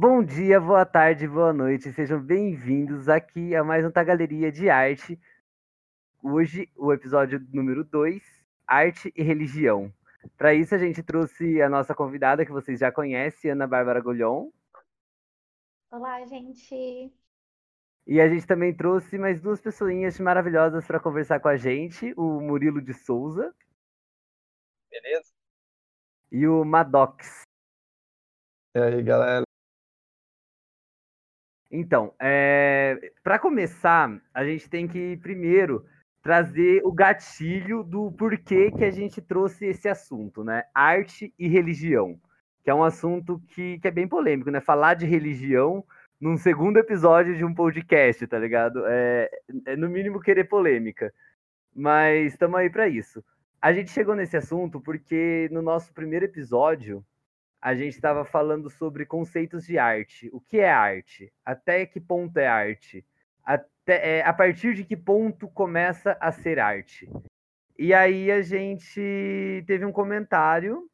[0.00, 5.18] Bom dia, boa tarde, boa noite, sejam bem-vindos aqui a mais um Galeria de Arte.
[6.22, 8.22] Hoje, o episódio número 2,
[8.64, 9.92] Arte e Religião.
[10.36, 14.50] Para isso, a gente trouxe a nossa convidada, que vocês já conhecem, Ana Bárbara Golhon.
[15.90, 17.12] Olá, gente.
[18.06, 22.40] E a gente também trouxe mais duas pessoinhas maravilhosas para conversar com a gente, o
[22.40, 23.52] Murilo de Souza.
[24.88, 25.32] Beleza?
[26.30, 27.42] E o Madox.
[28.76, 29.47] E aí, galera?
[31.70, 33.12] Então, é...
[33.22, 35.84] para começar, a gente tem que primeiro
[36.22, 40.64] trazer o gatilho do porquê que a gente trouxe esse assunto, né?
[40.74, 42.18] Arte e religião,
[42.62, 44.60] que é um assunto que, que é bem polêmico, né?
[44.60, 45.84] Falar de religião
[46.20, 48.82] num segundo episódio de um podcast, tá ligado?
[48.86, 49.30] É,
[49.66, 51.12] é no mínimo querer polêmica.
[51.74, 53.24] Mas estamos aí para isso.
[53.60, 57.04] A gente chegou nesse assunto porque no nosso primeiro episódio
[57.60, 60.30] a gente estava falando sobre conceitos de arte.
[60.32, 61.32] O que é arte?
[61.44, 63.04] Até que ponto é arte?
[63.44, 67.10] Até, é, a partir de que ponto começa a ser arte?
[67.76, 70.88] E aí a gente teve um comentário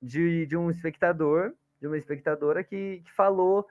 [0.00, 3.66] de, de um espectador, de uma espectadora que, que falou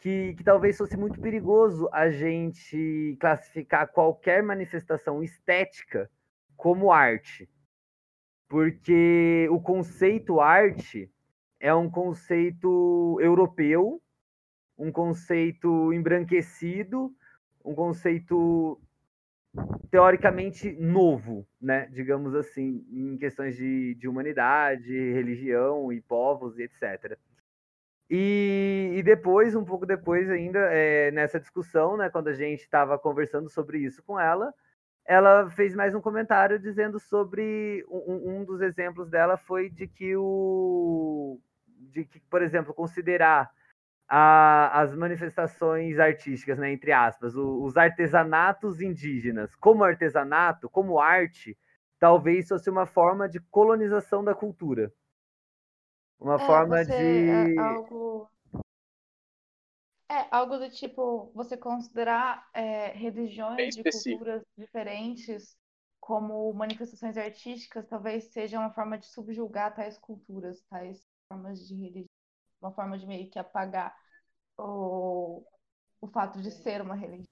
[0.00, 6.10] que, que talvez fosse muito perigoso a gente classificar qualquer manifestação estética
[6.56, 7.48] como arte.
[8.48, 11.10] Porque o conceito arte
[11.60, 14.00] é um conceito europeu,
[14.76, 17.12] um conceito embranquecido,
[17.64, 18.80] um conceito
[19.90, 21.86] teoricamente novo, né?
[21.92, 27.18] Digamos assim, em questões de, de humanidade, religião e povos e etc.
[28.10, 32.98] E, e, depois, um pouco depois ainda, é, nessa discussão, né, quando a gente estava
[32.98, 34.54] conversando sobre isso com ela,
[35.04, 40.16] ela fez mais um comentário dizendo sobre um, um dos exemplos dela foi de que
[40.16, 41.38] o
[41.78, 43.50] de que, por exemplo, considerar
[44.08, 51.56] a, as manifestações artísticas, né, entre aspas, o, os artesanatos indígenas como artesanato, como arte,
[51.98, 54.92] talvez fosse uma forma de colonização da cultura.
[56.18, 56.92] Uma é, forma de.
[56.92, 58.30] É algo...
[60.10, 65.56] é algo do tipo você considerar é, religiões de culturas diferentes
[66.00, 72.06] como manifestações artísticas, talvez seja uma forma de subjugar tais culturas, tais formas de religião,
[72.60, 73.94] uma forma de meio que apagar
[74.56, 75.44] o,
[76.00, 77.28] o fato de ser uma religião.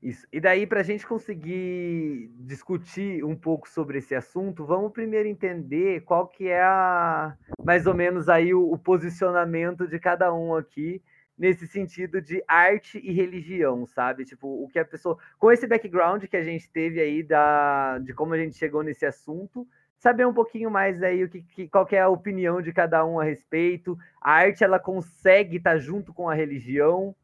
[0.00, 0.26] Isso.
[0.30, 6.02] E daí, para a gente conseguir discutir um pouco sobre esse assunto, vamos primeiro entender
[6.02, 11.02] qual que é a, mais ou menos aí o, o posicionamento de cada um aqui
[11.36, 14.26] nesse sentido de arte e religião, sabe?
[14.26, 18.12] Tipo, o que a pessoa, com esse background que a gente teve aí da, de
[18.12, 19.66] como a gente chegou nesse assunto,
[20.04, 23.02] saber um pouquinho mais aí o que, que qual que é a opinião de cada
[23.06, 23.98] um a respeito.
[24.20, 27.16] A arte ela consegue estar tá junto com a religião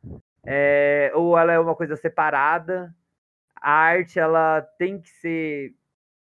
[0.46, 2.94] é, ou ela é uma coisa separada?
[3.54, 5.74] A arte ela tem que ser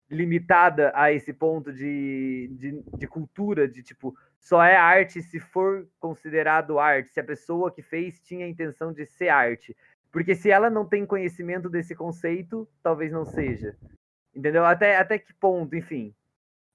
[0.08, 5.88] limitada a esse ponto de, de, de cultura, de tipo, só é arte se for
[5.98, 9.76] considerado arte, se a pessoa que fez tinha a intenção de ser arte.
[10.12, 13.76] Porque se ela não tem conhecimento desse conceito, talvez não seja.
[14.32, 14.64] Entendeu?
[14.64, 16.14] Até, até que ponto, enfim.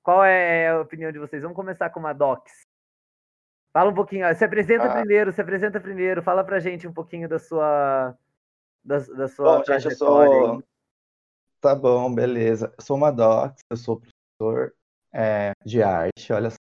[0.09, 1.43] Qual é a opinião de vocês?
[1.43, 2.65] Vamos começar com uma Docs.
[3.71, 4.95] Fala um pouquinho, se apresenta ah.
[4.95, 8.17] primeiro, se apresenta primeiro, fala pra gente um pouquinho da sua
[8.83, 10.63] da, da sua bom, gente, eu sou
[11.61, 12.73] Tá bom, beleza.
[12.75, 14.75] Eu sou uma Docs, eu sou professor
[15.13, 16.57] é, de arte, olha só.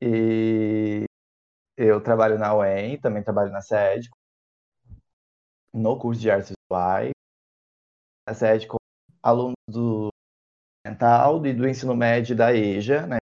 [0.00, 1.04] E
[1.76, 4.08] eu trabalho na UEM, também trabalho na SED,
[5.70, 7.10] no curso de artes visuais.
[8.26, 8.78] Na SED com
[9.22, 10.09] alunos do
[10.90, 13.16] mental e do ensino médio da EJA, né.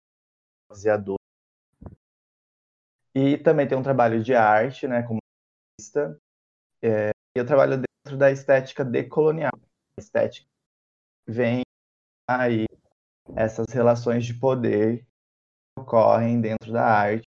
[3.15, 5.19] E também tem um trabalho de arte, né, como
[5.79, 6.19] artista.
[6.83, 9.53] É, eu trabalho dentro da estética decolonial.
[9.99, 10.49] A estética
[11.27, 11.63] vem
[12.29, 12.67] aí
[13.37, 17.27] essas relações de poder que ocorrem dentro da arte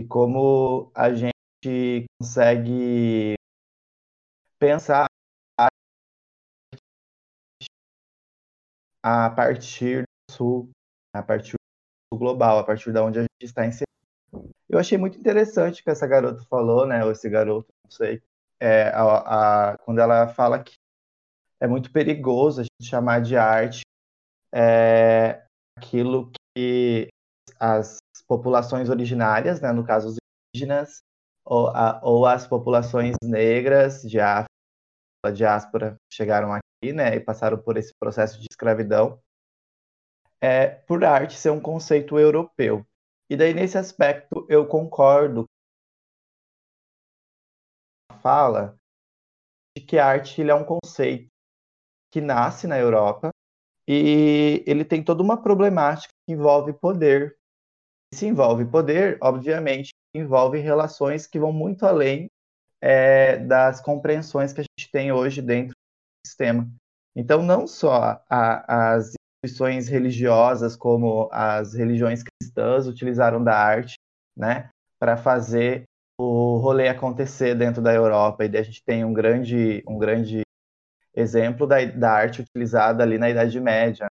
[0.00, 3.34] e como a gente consegue
[4.58, 5.05] pensar
[9.06, 10.70] a partir do sul,
[11.14, 11.54] a partir
[12.12, 13.86] do global, a partir da onde a gente está inserido.
[14.68, 17.04] Eu achei muito interessante o que essa garota falou, né?
[17.04, 18.20] Ou esse garoto, não sei.
[18.60, 20.74] É, a, a, quando ela fala que
[21.60, 23.82] é muito perigoso a gente chamar de arte
[24.52, 25.44] é,
[25.78, 27.06] aquilo que
[27.60, 30.16] as populações originárias, né, no caso os
[30.52, 30.98] indígenas,
[31.44, 34.50] ou, a, ou as populações negras de África,
[35.26, 39.20] a diáspora, chegaram aqui né, e passaram por esse processo de escravidão,
[40.40, 42.86] é, por arte ser um conceito europeu.
[43.28, 45.44] E daí, nesse aspecto, eu concordo
[48.08, 48.78] com a fala
[49.76, 51.28] de que a arte ele é um conceito
[52.12, 53.30] que nasce na Europa
[53.88, 57.36] e ele tem toda uma problemática que envolve poder.
[58.12, 62.30] E se envolve poder, obviamente, envolve relações que vão muito além
[62.86, 66.70] é, das compreensões que a gente tem hoje dentro do sistema.
[67.16, 73.96] Então, não só a, as instituições religiosas, como as religiões cristãs, utilizaram da arte
[74.36, 75.82] né, para fazer
[76.16, 78.44] o rolê acontecer dentro da Europa.
[78.44, 80.42] E a gente tem um grande, um grande
[81.12, 84.06] exemplo da, da arte utilizada ali na Idade Média.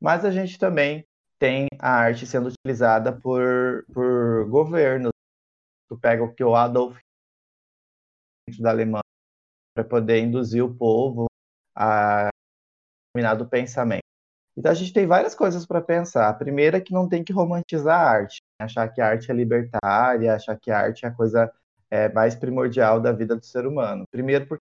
[0.00, 1.04] Mas a gente também
[1.38, 5.12] tem a arte sendo utilizada por, por governos.
[5.90, 6.96] Tu pega o que o Adolf
[8.60, 9.02] da Alemanha
[9.74, 11.26] para poder induzir o povo
[11.74, 12.28] a
[13.12, 14.04] determinado pensamento.
[14.56, 16.28] Então a gente tem várias coisas para pensar.
[16.28, 18.66] A primeira é que não tem que romantizar a arte, né?
[18.66, 21.52] achar que a arte é libertária, achar que a arte é a coisa
[21.90, 24.04] é, mais primordial da vida do ser humano.
[24.12, 24.62] Primeiro porque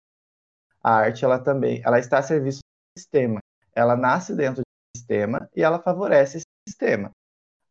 [0.83, 3.39] a arte ela também, ela está a serviço do sistema.
[3.75, 7.11] Ela nasce dentro do sistema e ela favorece esse sistema.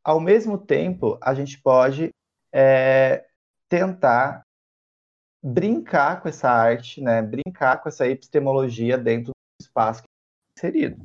[0.05, 2.11] Ao mesmo tempo, a gente pode
[2.53, 3.27] é,
[3.71, 4.43] tentar
[5.43, 7.23] brincar com essa arte, né?
[7.23, 10.03] Brincar com essa epistemologia dentro do espaço
[10.55, 11.01] inserido.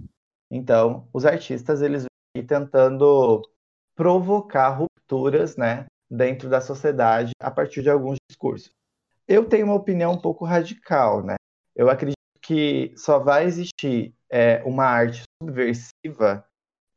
[0.51, 3.41] Então, os artistas eles vêm tentando
[3.95, 8.69] provocar rupturas, né, dentro da sociedade a partir de alguns discursos.
[9.27, 11.35] Eu tenho uma opinião um pouco radical, né?
[11.75, 16.45] Eu acredito que só vai existir é, uma arte subversiva,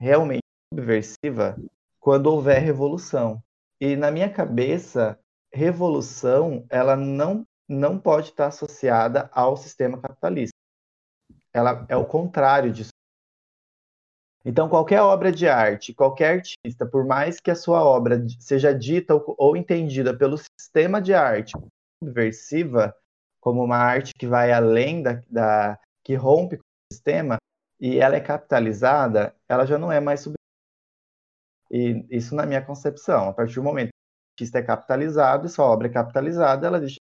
[0.01, 0.43] realmente
[0.73, 1.57] subversiva,
[2.01, 3.43] quando houver revolução.
[3.81, 5.19] E na minha cabeça,
[5.53, 10.59] revolução ela não não pode estar associada ao sistema capitalista
[11.53, 12.91] ela é o contrário disso.
[14.45, 19.15] Então, qualquer obra de arte, qualquer artista, por mais que a sua obra seja dita
[19.15, 21.53] ou entendida pelo sistema de arte
[22.03, 22.95] subversiva,
[23.41, 27.37] como uma arte que vai além da, da que rompe com o sistema,
[27.81, 30.39] e ela é capitalizada, ela já não é mais subversiva.
[31.71, 33.29] E isso na minha concepção.
[33.29, 33.91] A partir do momento
[34.39, 36.99] artista é capitalizado sua obra é capitalizada, ela deixa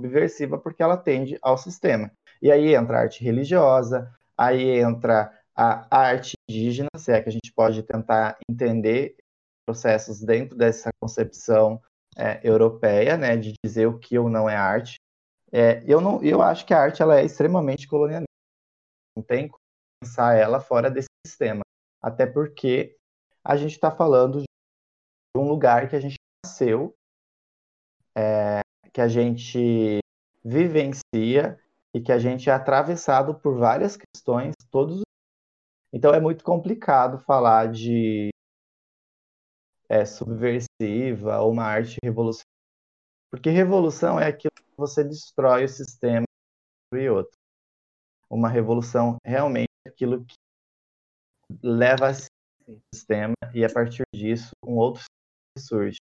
[0.00, 2.12] subversiva porque ela tende ao sistema.
[2.40, 7.32] E aí entra a arte religiosa, aí entra a arte indígena, se é que a
[7.32, 9.16] gente pode tentar entender
[9.66, 11.82] processos dentro dessa concepção
[12.16, 14.96] é, europeia, né, de dizer o que ou não é arte.
[15.50, 18.28] É, eu não, eu acho que a arte ela é extremamente colonialista.
[19.16, 19.58] Não tem como
[20.00, 21.62] pensar ela fora desse sistema,
[22.00, 22.96] até porque
[23.44, 24.46] a gente está falando de
[25.36, 26.94] um lugar que a gente nasceu,
[28.16, 28.60] é,
[28.92, 29.98] que a gente
[30.44, 31.60] vivencia
[31.94, 35.02] e que a gente é atravessado por várias questões todos
[35.92, 38.28] então é muito complicado falar de
[39.88, 42.58] é, subversiva ou uma arte revolucionária
[43.30, 46.24] porque revolução é aquilo que você destrói o sistema
[46.94, 47.36] e outro.
[48.30, 50.34] Uma revolução realmente é aquilo que
[51.62, 52.14] leva a
[52.94, 55.04] sistema e a partir disso um outro
[55.58, 55.98] surge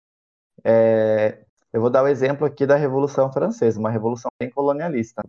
[0.65, 5.23] é, eu vou dar o um exemplo aqui da Revolução Francesa, uma revolução bem colonialista.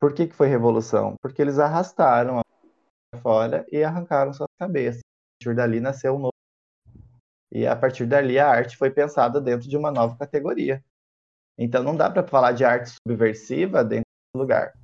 [0.00, 1.14] Por que, que foi revolução?
[1.22, 5.00] Porque eles arrastaram a fora e arrancaram suas cabeças.
[5.00, 6.32] A partir dali nasceu um novo.
[7.52, 10.84] E a partir dali a arte foi pensada dentro de uma nova categoria.
[11.56, 14.74] Então não dá para falar de arte subversiva dentro do lugar.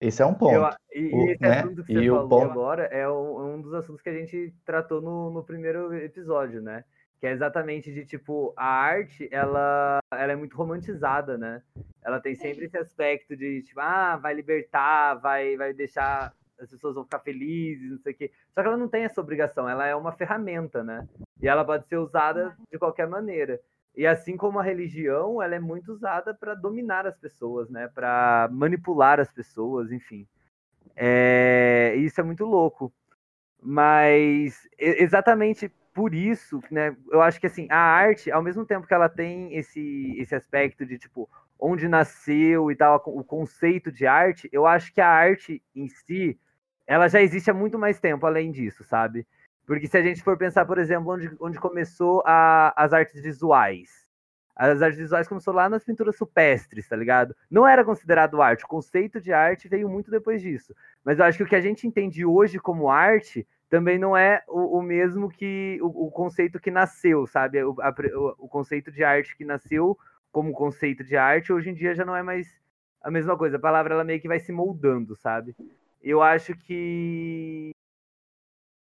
[0.00, 0.54] Esse é um ponto.
[0.54, 1.60] Eu, e, o, esse né?
[1.60, 2.50] assunto que você e falou ponto...
[2.50, 6.84] agora é um, um, dos assuntos que a gente tratou no, no primeiro episódio, né?
[7.24, 11.62] Que é exatamente de tipo a arte ela ela é muito romantizada né?
[12.04, 16.94] Ela tem sempre esse aspecto de tipo ah vai libertar vai vai deixar as pessoas
[16.94, 18.30] vão ficar felizes não sei o quê.
[18.52, 21.08] Só que ela não tem essa obrigação ela é uma ferramenta né?
[21.40, 23.58] E ela pode ser usada de qualquer maneira.
[23.96, 27.88] E assim como a religião ela é muito usada para dominar as pessoas né?
[27.88, 30.28] Para manipular as pessoas enfim.
[30.94, 31.94] É...
[31.96, 32.92] isso é muito louco.
[33.62, 38.92] Mas exatamente por isso, né, eu acho que assim, a arte, ao mesmo tempo que
[38.92, 44.48] ela tem esse, esse aspecto de tipo onde nasceu e tal, o conceito de arte,
[44.52, 46.38] eu acho que a arte em si,
[46.84, 49.24] ela já existe há muito mais tempo além disso, sabe?
[49.64, 54.04] Porque se a gente for pensar, por exemplo, onde, onde começou a, as artes visuais.
[54.54, 57.34] As artes visuais começou lá nas pinturas supestres, tá ligado?
[57.50, 58.64] Não era considerado arte.
[58.64, 60.74] O conceito de arte veio muito depois disso.
[61.04, 64.40] Mas eu acho que o que a gente entende hoje como arte também não é
[64.46, 67.60] o, o mesmo que o, o, conceito que nasceu, sabe?
[67.64, 67.92] O, a,
[68.38, 69.98] o, conceito de arte que nasceu
[70.30, 72.46] como conceito de arte, hoje em dia já não é mais
[73.02, 73.56] a mesma coisa.
[73.56, 75.56] A palavra ela meio que vai se moldando, sabe?
[76.00, 77.72] Eu acho que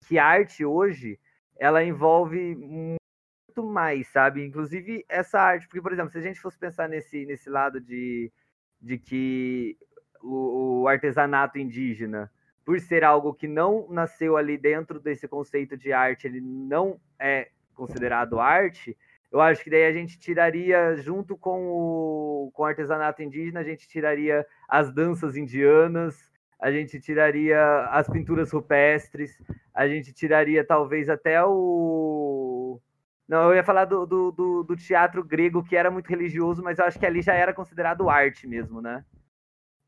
[0.09, 1.21] que arte hoje
[1.59, 4.47] ela envolve muito mais, sabe?
[4.47, 8.33] Inclusive essa arte, porque, por exemplo, se a gente fosse pensar nesse, nesse lado de,
[8.81, 9.77] de que
[10.23, 12.33] o, o artesanato indígena,
[12.65, 17.49] por ser algo que não nasceu ali dentro desse conceito de arte, ele não é
[17.75, 18.97] considerado arte,
[19.31, 23.65] eu acho que daí a gente tiraria, junto com o, com o artesanato indígena, a
[23.65, 29.39] gente tiraria as danças indianas, a gente tiraria as pinturas rupestres,
[29.73, 32.81] a gente tiraria talvez até o.
[33.29, 36.81] Não, eu ia falar do, do, do, do teatro grego, que era muito religioso, mas
[36.81, 39.05] eu acho que ali já era considerado arte mesmo, né?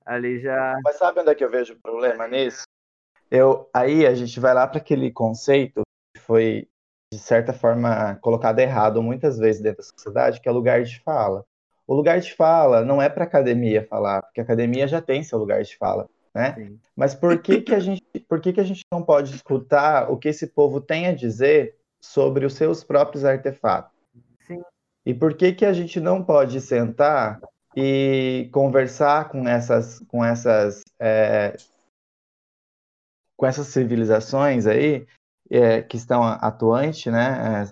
[0.04, 0.78] Ali já.
[0.85, 2.64] Mas sabe onde é que eu vejo o problema nisso?
[3.30, 5.82] Eu, aí a gente vai lá para aquele conceito
[6.14, 6.68] que foi,
[7.11, 11.44] de certa forma, colocado errado muitas vezes dentro da sociedade, que é lugar de fala.
[11.87, 15.38] O lugar de fala não é para academia falar, porque a academia já tem seu
[15.38, 16.54] lugar de fala, né?
[16.54, 16.80] Sim.
[16.94, 20.16] Mas por que que a gente, por que que a gente não pode escutar o
[20.18, 23.92] que esse povo tem a dizer sobre os seus próprios artefatos?
[24.47, 24.62] Sim.
[25.04, 27.40] E por que que a gente não pode sentar
[27.76, 31.56] e conversar com essas, com essas, é,
[33.36, 35.06] com essas civilizações aí
[35.50, 37.70] é, que estão atuantes, né,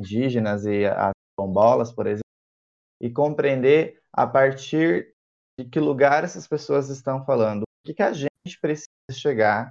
[0.00, 2.22] indígenas e as bombolas, por exemplo,
[3.00, 5.14] e compreender a partir
[5.58, 9.68] de que lugar essas pessoas estão falando, o que, que a gente precisa chegar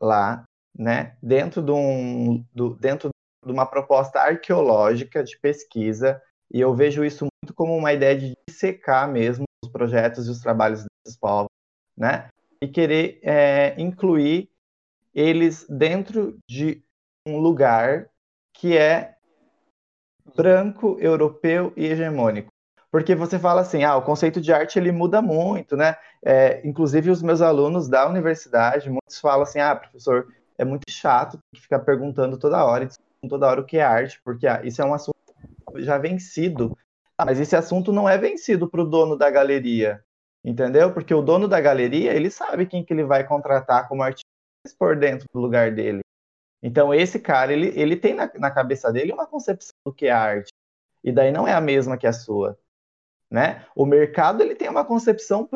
[0.00, 0.44] lá,
[0.78, 3.10] né, dentro de um, do, dentro
[3.44, 8.34] de uma proposta arqueológica de pesquisa e eu vejo isso muito como uma ideia de
[8.48, 11.48] dissecar mesmo os projetos e os trabalhos desses povos,
[11.96, 12.28] né?
[12.60, 14.50] E querer é, incluir
[15.14, 16.82] eles dentro de
[17.26, 18.08] um lugar
[18.52, 19.14] que é
[20.34, 22.48] branco, europeu e hegemônico.
[22.90, 25.96] Porque você fala assim, ah, o conceito de arte ele muda muito, né?
[26.24, 31.38] É, inclusive os meus alunos da universidade, muitos falam assim, ah, professor, é muito chato
[31.54, 32.88] ficar perguntando toda hora,
[33.28, 35.16] toda hora o que é arte, porque ah, isso é um assunto
[35.76, 36.76] já vencido.
[37.18, 40.04] Ah, mas esse assunto não é vencido para o dono da galeria,
[40.44, 40.92] entendeu?
[40.92, 44.26] Porque o dono da galeria, ele sabe quem que ele vai contratar como artista
[44.78, 46.00] por dentro do lugar dele.
[46.62, 50.10] Então, esse cara, ele, ele tem na, na cabeça dele uma concepção do que é
[50.10, 50.52] arte.
[51.04, 52.58] E daí não é a mesma que a sua.
[53.30, 53.64] Né?
[53.74, 55.48] O mercado, ele tem uma concepção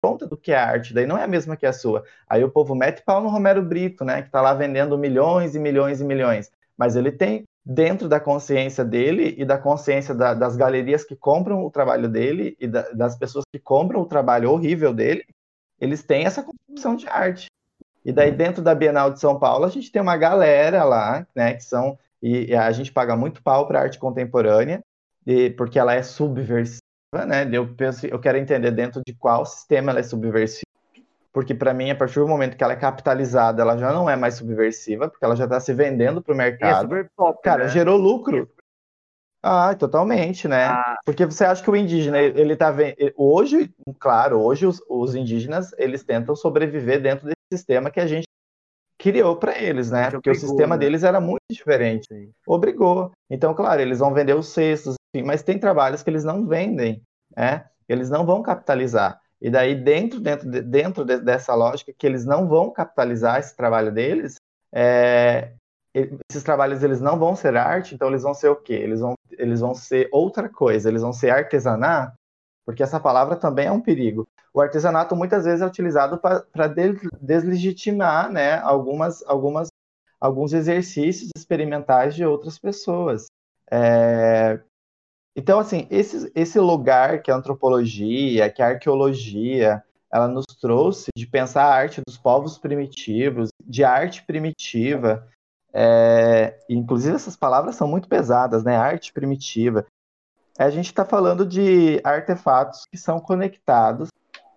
[0.00, 2.04] pronta do que é arte, daí não é a mesma que a sua.
[2.28, 5.58] Aí o povo mete pau no Romero Brito, né, que está lá vendendo milhões e
[5.58, 6.50] milhões e milhões.
[6.76, 11.62] Mas ele tem dentro da consciência dele e da consciência da, das galerias que compram
[11.64, 15.24] o trabalho dele e da, das pessoas que compram o trabalho horrível dele,
[15.80, 17.46] eles têm essa concepção de arte.
[18.04, 21.54] E daí dentro da Bienal de São Paulo a gente tem uma galera lá, né,
[21.54, 24.82] que são e, e a gente paga muito pau para arte contemporânea,
[25.26, 26.80] e, porque ela é subversiva,
[27.26, 27.48] né?
[27.52, 30.67] Eu penso, eu quero entender dentro de qual sistema ela é subversiva
[31.38, 34.16] porque para mim, a partir do momento que ela é capitalizada, ela já não é
[34.16, 36.78] mais subversiva, porque ela já está se vendendo para o mercado.
[36.78, 37.70] É super pop, Cara, né?
[37.70, 38.50] gerou lucro.
[39.40, 40.64] Ah, totalmente, né?
[40.64, 40.96] Ah.
[41.06, 42.96] Porque você acha que o indígena, ele tá vendo.
[43.16, 48.26] Hoje, claro, hoje os, os, indígenas, eles tentam sobreviver dentro desse sistema que a gente
[48.98, 50.10] criou para eles, né?
[50.10, 50.80] Porque obrigou, o sistema né?
[50.80, 52.08] deles era muito diferente.
[52.08, 52.32] Sim.
[52.48, 53.12] Obrigou.
[53.30, 57.00] Então, claro, eles vão vender os cestos, enfim, mas tem trabalhos que eles não vendem,
[57.36, 57.64] né?
[57.88, 59.20] Eles não vão capitalizar.
[59.40, 63.92] E daí, dentro, dentro, dentro de, dessa lógica, que eles não vão capitalizar esse trabalho
[63.92, 64.36] deles,
[64.72, 65.52] é,
[65.94, 68.74] esses trabalhos eles não vão ser arte, então eles vão ser o quê?
[68.74, 72.16] Eles vão, eles vão ser outra coisa, eles vão ser artesanato,
[72.66, 74.26] porque essa palavra também é um perigo.
[74.52, 76.74] O artesanato muitas vezes é utilizado para
[77.20, 79.68] deslegitimar né, algumas, algumas,
[80.20, 83.26] alguns exercícios experimentais de outras pessoas.
[83.70, 84.60] É,
[85.38, 91.28] então, assim, esse, esse lugar que a antropologia, que a arqueologia, ela nos trouxe de
[91.28, 95.28] pensar a arte dos povos primitivos, de arte primitiva,
[95.72, 98.76] é, inclusive essas palavras são muito pesadas, né?
[98.76, 99.86] Arte primitiva.
[100.58, 104.08] A gente está falando de artefatos que são conectados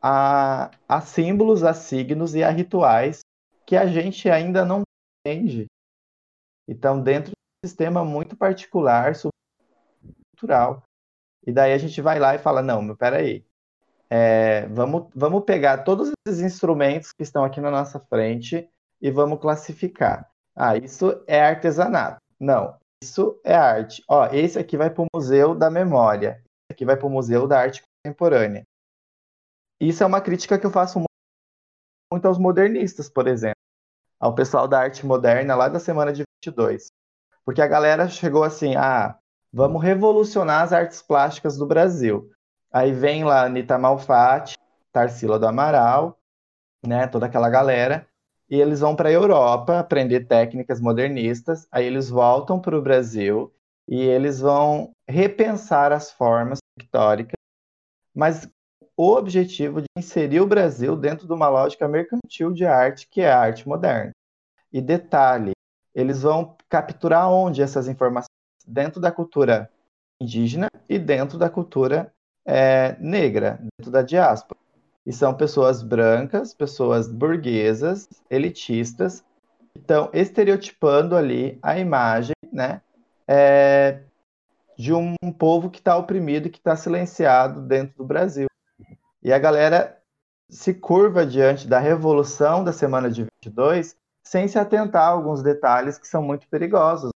[0.02, 3.20] a, a símbolos, a signos e a rituais
[3.68, 4.82] que a gente ainda não
[5.20, 5.68] entende.
[6.68, 9.14] Então, dentro de um sistema muito particular,
[10.42, 10.84] cultural.
[11.46, 13.46] E daí a gente vai lá e fala, não, mas peraí,
[14.10, 18.70] é, vamos, vamos pegar todos esses instrumentos que estão aqui na nossa frente
[19.02, 20.30] e vamos classificar.
[20.56, 22.20] Ah, isso é artesanato.
[22.40, 24.04] Não, isso é arte.
[24.08, 26.44] Ó, esse aqui vai para o Museu da Memória.
[26.44, 28.64] Esse aqui vai para o Museu da Arte Contemporânea.
[29.80, 31.02] Isso é uma crítica que eu faço
[32.12, 33.56] muito aos modernistas, por exemplo.
[34.20, 36.92] Ao pessoal da arte moderna lá da semana de 22.
[37.44, 39.18] Porque a galera chegou assim, ah,
[39.54, 42.30] Vamos revolucionar as artes plásticas do Brasil.
[42.72, 44.56] Aí vem lá Anitta Malfatti,
[44.94, 46.18] Tarsila do Amaral,
[46.86, 48.08] né, toda aquela galera,
[48.50, 53.54] e eles vão para a Europa aprender técnicas modernistas, aí eles voltam para o Brasil
[53.88, 57.36] e eles vão repensar as formas pictóricas,
[58.16, 58.48] mas
[58.96, 63.32] o objetivo de inserir o Brasil dentro de uma lógica mercantil de arte, que é
[63.32, 64.12] a arte moderna.
[64.72, 65.52] E detalhe,
[65.94, 68.41] eles vão capturar onde essas informações?
[68.68, 69.70] Dentro da cultura
[70.22, 72.14] indígena e dentro da cultura
[72.46, 74.60] é, negra, dentro da diáspora.
[75.06, 79.24] E são pessoas brancas, pessoas burguesas, elitistas,
[79.76, 82.82] estão estereotipando ali a imagem né,
[83.28, 84.02] é,
[84.78, 88.48] de um povo que está oprimido que está silenciado dentro do Brasil.
[89.24, 89.98] E a galera
[90.50, 95.98] se curva diante da revolução da semana de 22 sem se atentar a alguns detalhes
[95.98, 97.12] que são muito perigosos.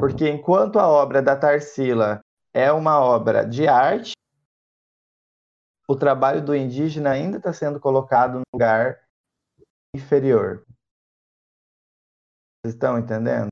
[0.00, 2.20] Porque enquanto a obra da Tarsila
[2.54, 4.12] é uma obra de arte,
[5.86, 9.00] o trabalho do indígena ainda está sendo colocado no lugar
[9.94, 10.64] inferior.
[12.62, 13.48] Vocês estão entendendo?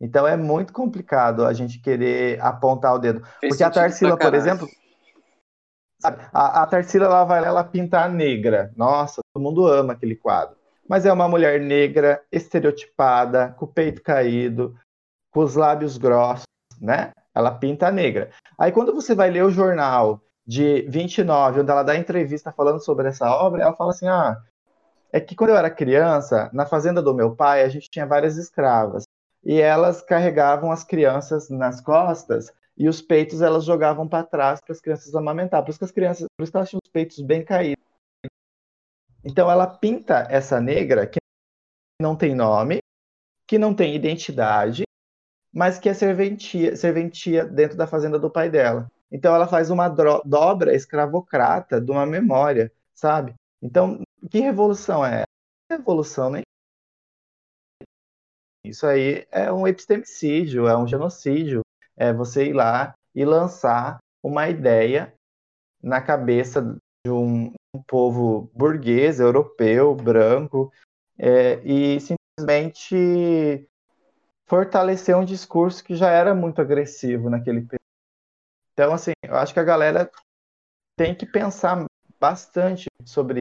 [0.00, 3.22] Então é muito complicado a gente querer apontar o dedo.
[3.38, 4.66] Fez Porque a Tarsila, por exemplo,
[6.02, 8.72] a, a Tarsila ela vai lá, ela pinta a negra.
[8.76, 10.56] Nossa, todo mundo ama aquele quadro.
[10.88, 14.76] Mas é uma mulher negra, estereotipada, com o peito caído,
[15.30, 16.44] com os lábios grossos,
[16.80, 17.12] né?
[17.34, 18.30] Ela pinta negra.
[18.58, 23.08] Aí quando você vai ler o jornal de 29, onde ela dá entrevista falando sobre
[23.08, 24.36] essa obra, ela fala assim: ah,
[25.12, 28.36] é que quando eu era criança, na fazenda do meu pai, a gente tinha várias
[28.36, 29.04] escravas.
[29.44, 34.72] E elas carregavam as crianças nas costas e os peitos elas jogavam para trás para
[34.72, 35.62] as crianças amamentar.
[35.62, 37.84] Por isso que as crianças, por isso que elas tinham os peitos bem caídos.
[39.24, 41.18] Então ela pinta essa negra que
[42.00, 42.78] não tem nome,
[43.46, 44.84] que não tem identidade,
[45.52, 48.90] mas que é serventia, serventia dentro da fazenda do pai dela.
[49.10, 53.34] Então ela faz uma dobra escravocrata de uma memória, sabe?
[53.60, 55.24] Então, que revolução é?
[55.70, 56.42] Revolução nem
[58.64, 61.62] isso aí é um epistemicídio, é um genocídio.
[61.96, 65.12] É você ir lá e lançar uma ideia
[65.82, 66.62] na cabeça
[67.04, 70.72] de um, um povo burguês, europeu, branco,
[71.18, 73.66] é, e simplesmente
[74.50, 77.78] fortalecer um discurso que já era muito agressivo naquele período.
[78.72, 80.10] Então, assim, eu acho que a galera
[80.98, 81.84] tem que pensar
[82.18, 83.38] bastante sobre.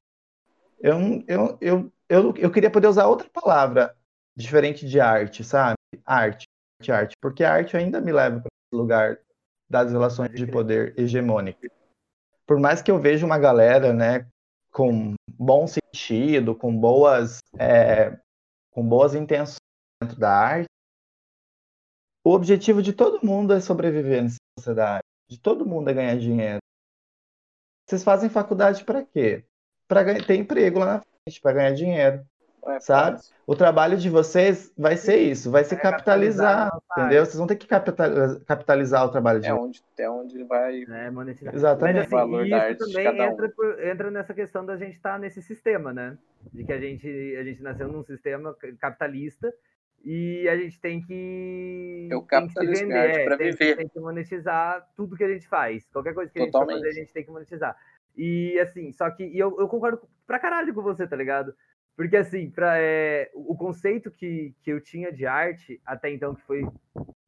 [0.80, 3.98] Eu, eu, eu, eu, eu queria poder usar outra palavra
[4.38, 5.74] diferente de arte, sabe?
[6.06, 6.46] Arte,
[6.80, 7.16] arte, arte.
[7.20, 9.18] Porque a arte ainda me leva para esse lugar
[9.68, 11.72] das relações de poder hegemônicas.
[12.46, 14.28] Por mais que eu veja uma galera, né,
[14.72, 18.16] com bom sentido, com boas, é,
[18.70, 19.58] com boas intenções
[20.02, 20.70] dentro da arte,
[22.30, 25.04] o objetivo de todo mundo é sobreviver nessa sociedade.
[25.28, 26.60] De todo mundo é ganhar dinheiro.
[27.88, 29.44] Vocês fazem faculdade para quê?
[29.88, 32.24] Para ter emprego lá na frente, para ganhar dinheiro.
[32.68, 33.20] É sabe?
[33.48, 37.26] O trabalho de vocês vai ser isso, vai ser é capitalizar, capitalizar entendeu?
[37.26, 41.56] Vocês vão ter que capitalizar o trabalho de é onde É onde vai é, monetizar.
[41.56, 41.96] Exatamente.
[41.96, 45.14] Mas, assim, o valor da arte também entra, por, entra, nessa questão da gente estar
[45.14, 46.16] tá nesse sistema, né?
[46.54, 49.52] De que a gente, a gente nasceu num sistema capitalista
[50.04, 53.76] e a gente tem que, Eu tem que se vender, é, tem, viver.
[53.78, 55.86] tem que monetizar tudo que a gente faz.
[55.92, 56.72] Qualquer coisa que Totalmente.
[56.72, 57.78] a gente fazer, a gente tem que monetizar.
[58.16, 61.54] E assim, só que e eu, eu concordo pra caralho com você, tá ligado?
[62.00, 66.42] Porque, assim, pra, é, o conceito que, que eu tinha de arte, até então, que
[66.44, 66.66] foi,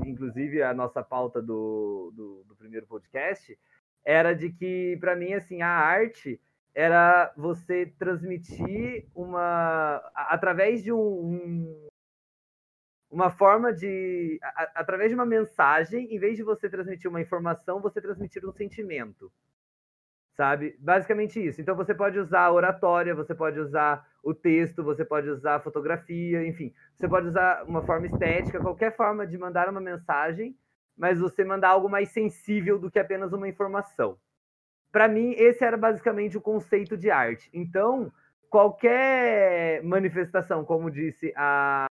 [0.06, 3.60] inclusive, a nossa pauta do, do, do primeiro podcast,
[4.06, 6.40] era de que, para mim, assim, a arte
[6.74, 10.02] era você transmitir uma.
[10.16, 11.88] através de um, um
[13.12, 14.40] uma forma de.
[14.42, 18.54] A, através de uma mensagem, em vez de você transmitir uma informação, você transmitir um
[18.54, 19.32] sentimento
[20.42, 20.76] sabe?
[20.80, 21.62] Basicamente isso.
[21.62, 25.60] Então você pode usar a oratória, você pode usar o texto, você pode usar a
[25.60, 30.58] fotografia, enfim, você pode usar uma forma estética, qualquer forma de mandar uma mensagem,
[30.98, 34.18] mas você mandar algo mais sensível do que apenas uma informação.
[34.92, 37.50] Para mim, esse era basicamente o conceito de arte.
[37.54, 38.12] Então,
[38.50, 41.86] qualquer manifestação, como disse a,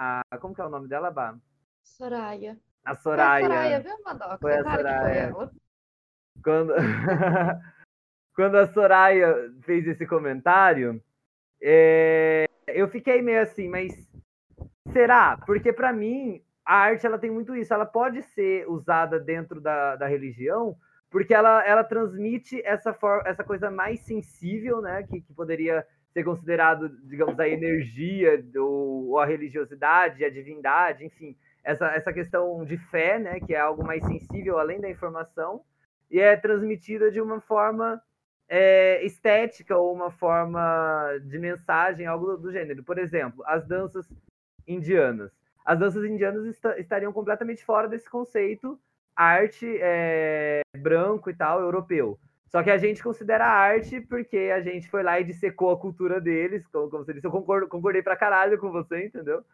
[0.00, 1.36] a como que é o nome dela, Bá?
[1.82, 2.58] Soraya.
[2.84, 3.46] A Soraya.
[3.46, 4.38] Foi a Soraya, viu, Madoka?
[4.38, 5.32] Foi a Soraya.
[5.32, 5.48] Foi
[6.42, 6.72] Quando
[8.34, 11.02] quando a Soraya fez esse comentário,
[11.60, 13.92] é, eu fiquei meio assim, mas
[14.90, 15.36] será?
[15.44, 17.74] Porque para mim a arte ela tem muito isso.
[17.74, 20.78] Ela pode ser usada dentro da, da religião,
[21.10, 25.02] porque ela, ela transmite essa, for, essa coisa mais sensível, né?
[25.02, 31.36] Que, que poderia ser considerado, digamos, a energia ou, ou a religiosidade, a divindade, enfim,
[31.62, 33.40] essa, essa questão de fé, né?
[33.40, 35.62] Que é algo mais sensível além da informação
[36.10, 38.02] e é transmitida de uma forma
[38.48, 42.82] é, estética ou uma forma de mensagem, algo do gênero.
[42.82, 44.08] Por exemplo, as danças
[44.66, 45.30] indianas.
[45.64, 48.78] As danças indianas est estariam completamente fora desse conceito
[49.14, 52.18] arte é, branco e tal, europeu.
[52.50, 56.20] Só que a gente considera arte porque a gente foi lá e dissecou a cultura
[56.20, 59.44] deles, como, como você disse, eu concordo, concordei pra caralho com você, entendeu?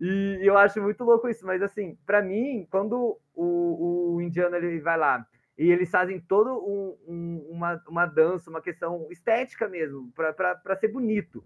[0.00, 4.80] E, eu acho muito louco isso, mas assim, para mim, quando o, o indiano ele
[4.80, 5.24] vai lá
[5.56, 10.88] e eles fazem todo um, um, uma, uma dança, uma questão estética mesmo, para ser
[10.88, 11.44] bonito,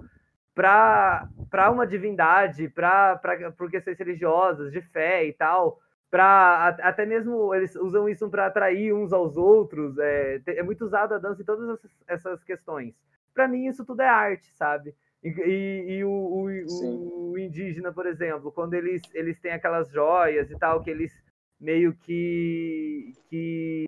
[0.55, 1.29] para
[1.71, 3.21] uma divindade, para
[3.59, 5.81] por questões religiosas, de fé e tal,
[6.15, 11.13] para até mesmo eles usam isso para atrair uns aos outros, é, é muito usado
[11.13, 12.95] a dança em todas essas, questões.
[13.35, 14.95] Para mim, isso tudo é arte, sabe?
[15.25, 20.49] E, e, e o, o, o, indígena, por exemplo, quando eles, eles têm aquelas joias
[20.53, 21.13] e tal, que eles
[21.61, 23.87] meio que, que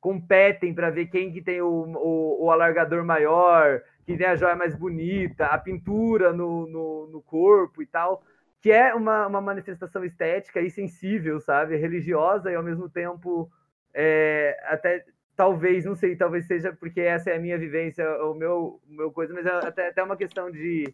[0.00, 4.56] competem para ver quem que tem o, o, o, alargador maior, quem tem a joia
[4.56, 8.24] mais bonita, a pintura no, no, no corpo e tal,
[8.60, 11.76] que é uma, uma manifestação estética e sensível, sabe?
[11.76, 13.50] Religiosa e ao mesmo tempo
[13.94, 15.04] é, até
[15.36, 19.32] talvez, não sei, talvez seja porque essa é a minha vivência, o meu, meu coisa,
[19.32, 20.92] mas é até, até uma questão de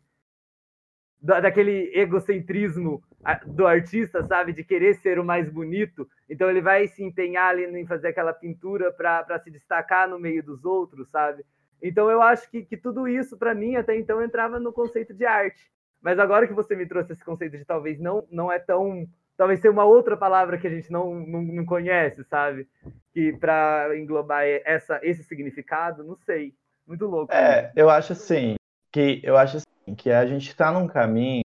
[1.20, 3.02] daquele egocentrismo
[3.46, 6.06] do artista, sabe, de querer ser o mais bonito.
[6.28, 10.42] Então ele vai se empenhar ali em fazer aquela pintura para se destacar no meio
[10.42, 11.42] dos outros, sabe?
[11.82, 15.24] Então eu acho que, que tudo isso para mim até então entrava no conceito de
[15.24, 15.72] arte.
[16.04, 19.58] Mas agora que você me trouxe esse conceito de talvez não não é tão talvez
[19.58, 22.68] seja uma outra palavra que a gente não, não, não conhece, sabe?
[23.14, 26.54] Que para englobar essa esse significado, não sei.
[26.86, 27.32] Muito louco.
[27.32, 28.54] É, eu acho assim
[28.92, 31.42] que eu acho assim, que a gente está num caminho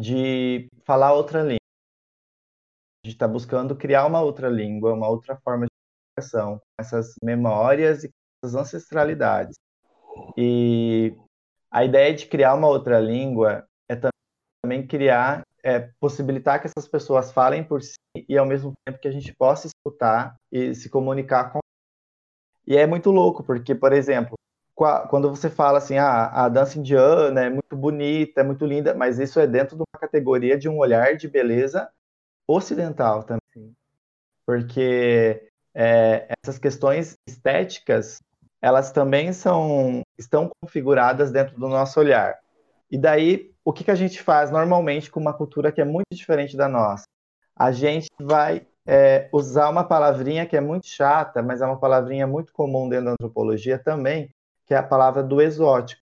[0.00, 1.58] de falar outra língua.
[3.04, 5.70] A gente está buscando criar uma outra língua, uma outra forma de
[6.16, 8.10] comunicação, com essas memórias e
[8.40, 9.56] essas ancestralidades.
[10.38, 11.12] E
[11.74, 13.98] a ideia de criar uma outra língua é
[14.62, 17.96] também criar, é, possibilitar que essas pessoas falem por si
[18.28, 21.58] e ao mesmo tempo que a gente possa escutar e se comunicar com.
[22.64, 24.36] E é muito louco, porque, por exemplo,
[24.74, 29.18] quando você fala assim, ah, a dança indiana é muito bonita, é muito linda, mas
[29.18, 31.90] isso é dentro de uma categoria de um olhar de beleza
[32.46, 33.74] ocidental também.
[34.46, 38.20] Porque é, essas questões estéticas,
[38.64, 42.38] elas também são, estão configuradas dentro do nosso olhar.
[42.90, 46.06] E daí, o que, que a gente faz normalmente com uma cultura que é muito
[46.10, 47.04] diferente da nossa?
[47.54, 52.26] A gente vai é, usar uma palavrinha que é muito chata, mas é uma palavrinha
[52.26, 54.30] muito comum dentro da antropologia também,
[54.64, 56.00] que é a palavra do exótico.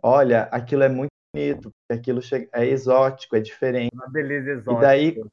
[0.00, 2.20] Olha, aquilo é muito bonito, aquilo
[2.52, 3.90] é exótico, é diferente.
[3.92, 4.78] Uma beleza exótica.
[4.78, 5.24] E daí,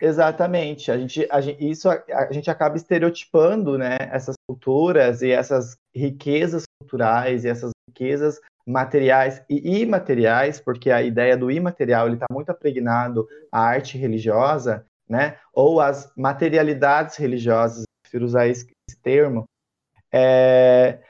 [0.00, 5.30] exatamente, a gente, a gente, isso a, a gente acaba estereotipando, né, essas culturas e
[5.30, 12.26] essas riquezas culturais e essas riquezas materiais e imateriais, porque a ideia do imaterial está
[12.30, 19.44] muito apregnado à arte religiosa, né, ou às materialidades religiosas, prefiro usar esse, esse termo,
[20.12, 21.00] é,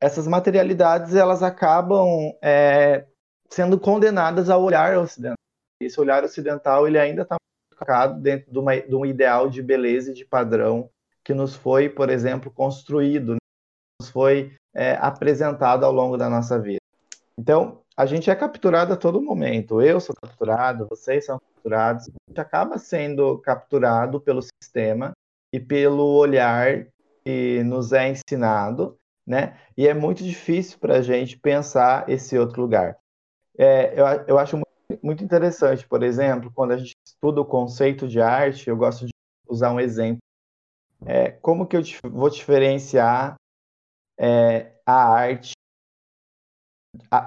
[0.00, 3.06] essas materialidades elas acabam é,
[3.50, 5.36] sendo condenadas ao olhar ocidental.
[5.80, 7.36] Esse olhar ocidental ele ainda está
[7.76, 10.90] focado dentro de, uma, de, um ideal de beleza e de padrão
[11.24, 13.38] que nos foi, por exemplo, construído, né?
[14.00, 16.80] nos foi é, apresentado ao longo da nossa vida.
[17.38, 19.80] Então, a gente é capturado a todo momento.
[19.82, 22.08] Eu sou capturado, vocês são capturados.
[22.08, 25.12] A gente acaba sendo capturado pelo sistema
[25.52, 26.86] e pelo olhar
[27.24, 29.58] que nos é ensinado né?
[29.76, 32.96] E é muito difícil para a gente pensar esse outro lugar.
[33.58, 34.56] É, eu, eu acho
[35.02, 39.12] muito, interessante, por exemplo, quando a gente estuda o conceito de arte, eu gosto de
[39.48, 40.18] usar um exemplo.
[41.04, 43.36] É, como que eu vou diferenciar
[44.18, 45.52] é, a arte,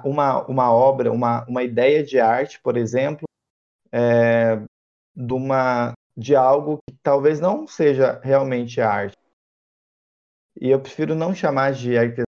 [0.04, 3.24] uma, uma obra, uma, uma ideia de arte, por exemplo,
[3.92, 4.56] é,
[5.14, 9.16] de, uma, de algo que talvez não seja realmente arte,
[10.60, 12.24] e eu prefiro não chamar de arquitetura,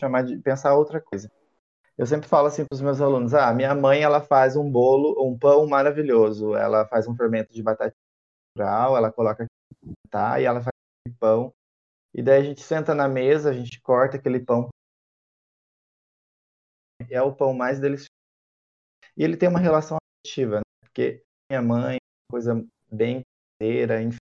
[0.00, 1.30] chamar de pensar outra coisa.
[1.96, 5.14] Eu sempre falo assim para os meus alunos: ah, minha mãe ela faz um bolo,
[5.24, 6.54] um pão maravilhoso.
[6.56, 7.94] Ela faz um fermento de batata
[8.56, 9.46] natural, ela coloca
[10.10, 10.72] tá, e ela faz
[11.18, 11.52] pão.
[12.14, 14.68] E daí a gente senta na mesa, a gente corta aquele pão.
[17.10, 18.08] É o pão mais delicioso.
[19.16, 20.62] E ele tem uma relação afetiva, né?
[20.82, 21.98] porque minha mãe,
[22.30, 23.22] coisa bem
[23.60, 24.18] enfim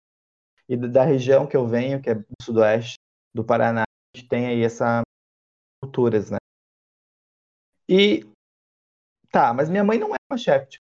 [0.69, 2.97] e da região que eu venho, que é do sudoeste
[3.35, 5.03] do Paraná, a gente tem aí essa
[5.83, 6.39] culturas, né?
[7.89, 8.25] E
[9.31, 10.71] tá, mas minha mãe não é uma chefe.
[10.71, 10.85] Tipo,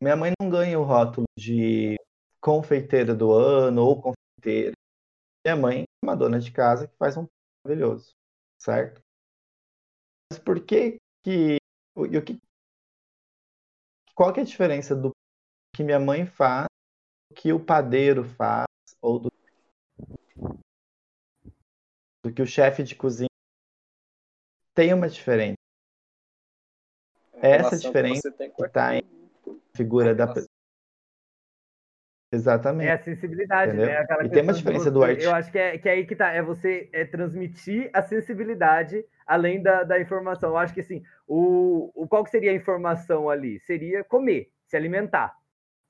[0.00, 1.96] minha mãe não ganha o rótulo de
[2.40, 4.72] confeiteira do ano ou confeiteira.
[5.44, 7.26] minha mãe é uma dona de casa que faz um
[7.64, 8.14] maravilhoso,
[8.58, 9.00] certo?
[10.30, 11.56] Mas por que que,
[11.94, 12.38] o, que
[14.14, 15.10] qual que é a diferença do
[15.74, 16.66] que minha mãe faz,
[17.30, 18.66] do que o padeiro faz,
[19.02, 19.30] ou do,
[22.24, 23.28] do que o chefe de cozinha
[24.76, 25.56] tem uma diferença.
[27.40, 29.02] Essa diferença está em
[29.74, 30.32] figura da
[32.32, 32.88] Exatamente.
[32.88, 33.96] É a sensibilidade, né?
[33.98, 35.24] Aquela e tem uma diferença do arte.
[35.24, 36.32] Eu acho que é, que é aí que tá.
[36.32, 40.50] É você é transmitir a sensibilidade além da, da informação.
[40.50, 43.60] Eu acho que assim, o, o qual que seria a informação ali?
[43.60, 45.34] Seria comer, se alimentar.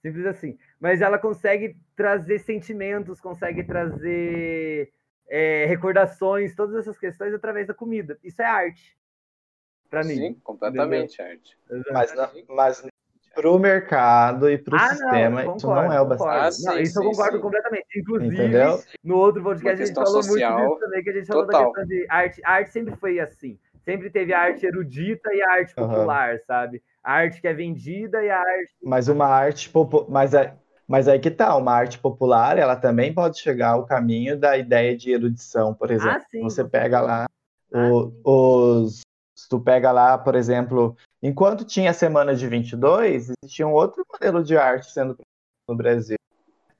[0.02, 0.58] Simples assim.
[0.78, 4.92] Mas ela consegue trazer sentimentos, consegue trazer
[5.28, 8.18] é, recordações, todas essas questões através da comida.
[8.22, 8.96] Isso é arte.
[9.88, 10.16] Para mim.
[10.16, 11.32] Sim, completamente entendeu?
[11.32, 11.58] arte.
[11.92, 12.14] Mas,
[12.48, 12.88] mas
[13.36, 16.30] para o mercado e para o ah, sistema, não, isso não é o bastante.
[16.30, 17.42] Ah, sim, não, isso sim, eu concordo sim.
[17.42, 17.86] completamente.
[17.94, 18.82] Inclusive, Entendeu?
[19.04, 21.60] no outro podcast a gente falou social, muito disso também, que a gente falou total.
[21.60, 22.42] da questão de arte.
[22.42, 23.58] A arte sempre foi assim.
[23.84, 26.40] Sempre teve a arte erudita e a arte popular, uhum.
[26.46, 26.82] sabe?
[27.04, 28.74] A arte que é vendida e a arte.
[28.82, 30.06] Mas uma arte popular.
[30.08, 30.56] Mas, é...
[30.88, 34.96] Mas aí que tá, uma arte popular, ela também pode chegar ao caminho da ideia
[34.96, 36.22] de erudição, por exemplo.
[36.34, 37.26] Ah, Você pega lá
[37.72, 39.00] ah, o, os,
[39.48, 44.42] tu pega lá, por exemplo, enquanto tinha a semana de 22, existia um outro modelo
[44.42, 45.16] de arte sendo
[45.68, 46.16] no Brasil,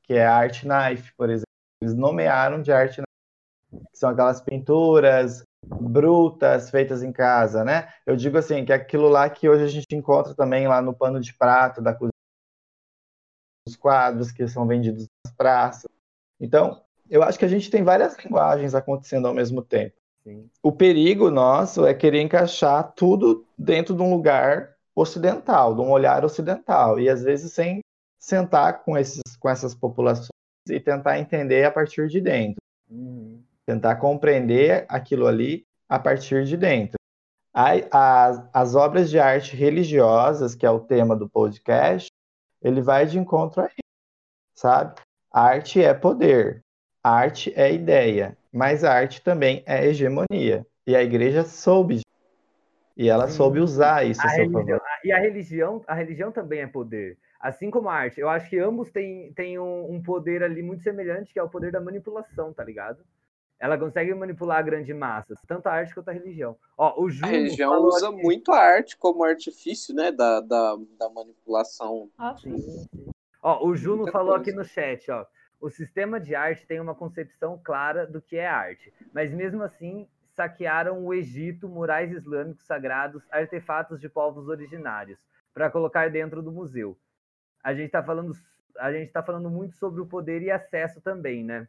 [0.02, 1.46] que é a art knife, por exemplo.
[1.82, 7.88] Eles nomearam de arte knife, que são aquelas pinturas brutas feitas em casa, né?
[8.06, 10.94] Eu digo assim, que é aquilo lá que hoje a gente encontra também lá no
[10.94, 12.10] pano de prato da cozinha,
[13.86, 15.88] quadros que são vendidos nas praças.
[16.40, 19.94] Então, eu acho que a gente tem várias linguagens acontecendo ao mesmo tempo.
[20.24, 20.50] Sim.
[20.60, 26.24] O perigo nosso é querer encaixar tudo dentro de um lugar ocidental, de um olhar
[26.24, 27.78] ocidental, e às vezes sem
[28.18, 30.30] sentar com, esses, com essas populações
[30.68, 32.56] e tentar entender a partir de dentro.
[32.90, 33.40] Uhum.
[33.64, 36.96] Tentar compreender aquilo ali a partir de dentro.
[37.54, 42.08] As, as obras de arte religiosas, que é o tema do podcast,
[42.68, 45.00] ele vai de encontro a isso, sabe?
[45.32, 46.64] Arte é poder,
[47.02, 50.66] arte é ideia, mas a arte também é hegemonia.
[50.86, 52.00] E a igreja soube.
[52.96, 54.82] E ela soube usar isso a, a seu religião, favor.
[55.04, 57.18] E a religião, a religião também é poder.
[57.38, 58.20] Assim como a arte.
[58.20, 61.48] Eu acho que ambos têm, têm um, um poder ali muito semelhante, que é o
[61.48, 63.04] poder da manipulação, tá ligado?
[63.58, 66.56] Ela consegue manipular a grande massa, tanto a arte quanto a religião.
[66.76, 68.22] Ó, o Juno a religião usa aqui...
[68.22, 72.10] muito a arte como artifício, né, da, da, da manipulação.
[72.18, 72.56] Ah, sim.
[73.42, 74.42] Ó, o Juno Muita falou coisa.
[74.42, 75.24] aqui no chat, ó.
[75.58, 80.06] O sistema de arte tem uma concepção clara do que é arte, mas mesmo assim
[80.34, 85.18] saquearam o Egito, murais islâmicos sagrados, artefatos de povos originários,
[85.54, 86.94] para colocar dentro do museu.
[87.64, 88.32] A gente está falando,
[88.78, 91.66] a gente está falando muito sobre o poder e acesso também, né?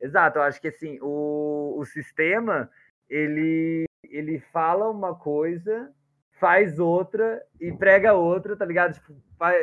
[0.00, 2.70] Exato, eu acho que assim, o, o sistema
[3.08, 5.92] ele, ele fala uma coisa,
[6.38, 8.94] faz outra e prega outra, tá ligado?
[8.94, 9.56] Tipo, faz,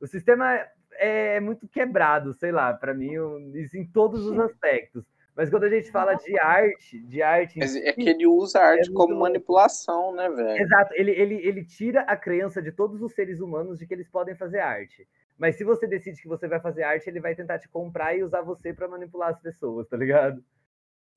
[0.00, 0.54] o sistema
[0.92, 3.12] é, é muito quebrado, sei lá, para mim,
[3.54, 5.04] isso em todos os aspectos.
[5.36, 7.58] Mas quando a gente fala de arte, de arte.
[7.60, 10.62] é que ele usa a arte é como manipulação, né, velho?
[10.62, 14.08] Exato, ele, ele, ele tira a crença de todos os seres humanos de que eles
[14.08, 15.08] podem fazer arte.
[15.38, 18.22] Mas se você decide que você vai fazer arte, ele vai tentar te comprar e
[18.22, 20.42] usar você para manipular as pessoas, tá ligado?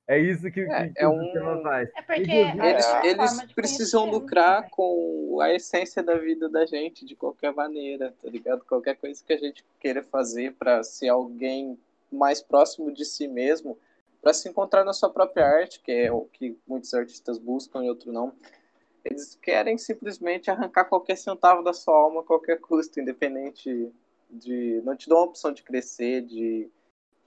[0.08, 1.20] É isso que, é, que, é um...
[1.20, 1.90] o sistema faz.
[1.94, 4.70] É porque eles, é eles precisam lucrar né?
[4.72, 8.64] com a essência da vida da gente, de qualquer maneira, tá ligado?
[8.64, 11.78] Qualquer coisa que a gente queira fazer para ser alguém
[12.10, 13.78] mais próximo de si mesmo,
[14.22, 17.90] para se encontrar na sua própria arte, que é o que muitos artistas buscam e
[17.90, 18.34] outros não.
[19.04, 23.92] Eles querem simplesmente arrancar qualquer centavo da sua alma a qualquer custo, independente
[24.30, 24.82] de.
[24.84, 26.70] Não te dão a opção de crescer, de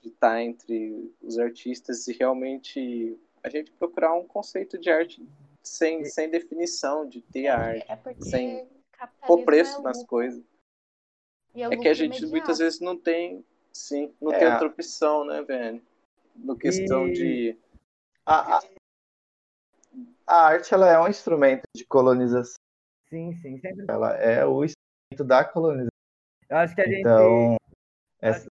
[0.01, 5.27] de estar tá entre os artistas e realmente a gente procurar um conceito de arte
[5.63, 8.69] sem, sem definição, de ter é, arte, é sem
[9.27, 10.43] pôr preço é nas coisas.
[11.55, 12.31] É, é que a gente imediato.
[12.31, 14.53] muitas vezes não tem, sim, não tem é.
[14.53, 15.83] outra opção, né, velho?
[16.37, 17.13] No questão e...
[17.13, 17.59] de.
[18.25, 18.63] A, a,
[20.27, 22.57] a, arte ela é um instrumento de colonização.
[23.09, 23.85] Sim, sim, sempre.
[23.89, 25.90] Ela é o instrumento da colonização.
[26.51, 27.01] Eu acho que a gente.
[27.01, 27.57] Então,
[28.21, 28.51] essa,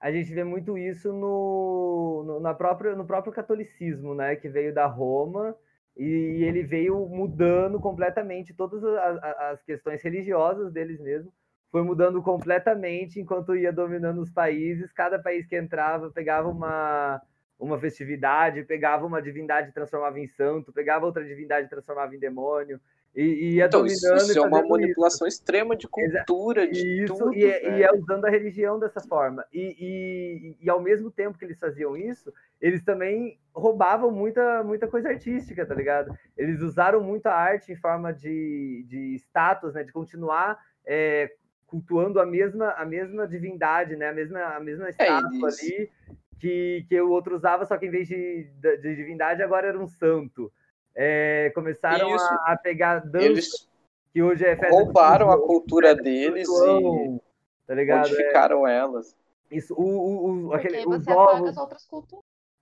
[0.00, 4.36] a gente vê muito isso no, no, na própria, no próprio catolicismo, né?
[4.36, 5.56] Que veio da Roma
[5.96, 11.32] e ele veio mudando completamente todas as, as questões religiosas deles mesmo.
[11.72, 14.92] Foi mudando completamente enquanto ia dominando os países.
[14.92, 17.20] Cada país que entrava pegava uma,
[17.58, 22.18] uma festividade, pegava uma divindade e transformava em santo, pegava outra divindade e transformava em
[22.18, 22.78] demônio.
[23.16, 25.38] E, ia então, dominando isso, isso é uma manipulação isso.
[25.38, 27.34] extrema de cultura, de isso, tudo.
[27.34, 29.42] E, é, e é usando a religião dessa forma.
[29.50, 34.86] E, e, e, ao mesmo tempo que eles faziam isso, eles também roubavam muita, muita
[34.86, 36.14] coisa artística, tá ligado?
[36.36, 39.82] Eles usaram muito a arte em forma de, de status, né?
[39.82, 41.32] De continuar é,
[41.66, 44.10] cultuando a mesma, a mesma divindade, né?
[44.10, 45.90] A mesma, a mesma é estátua é ali
[46.38, 49.86] que, que o outro usava, só que em vez de, de divindade agora era um
[49.86, 50.52] santo
[50.96, 53.68] é, começaram a, a, pegar dança, Eles
[54.12, 57.20] que hoje é roubaram a cultura deles e
[57.66, 58.08] tá ligado?
[58.08, 59.14] modificaram é, elas.
[59.50, 61.54] Isso, o, o, o aquele, os ovos,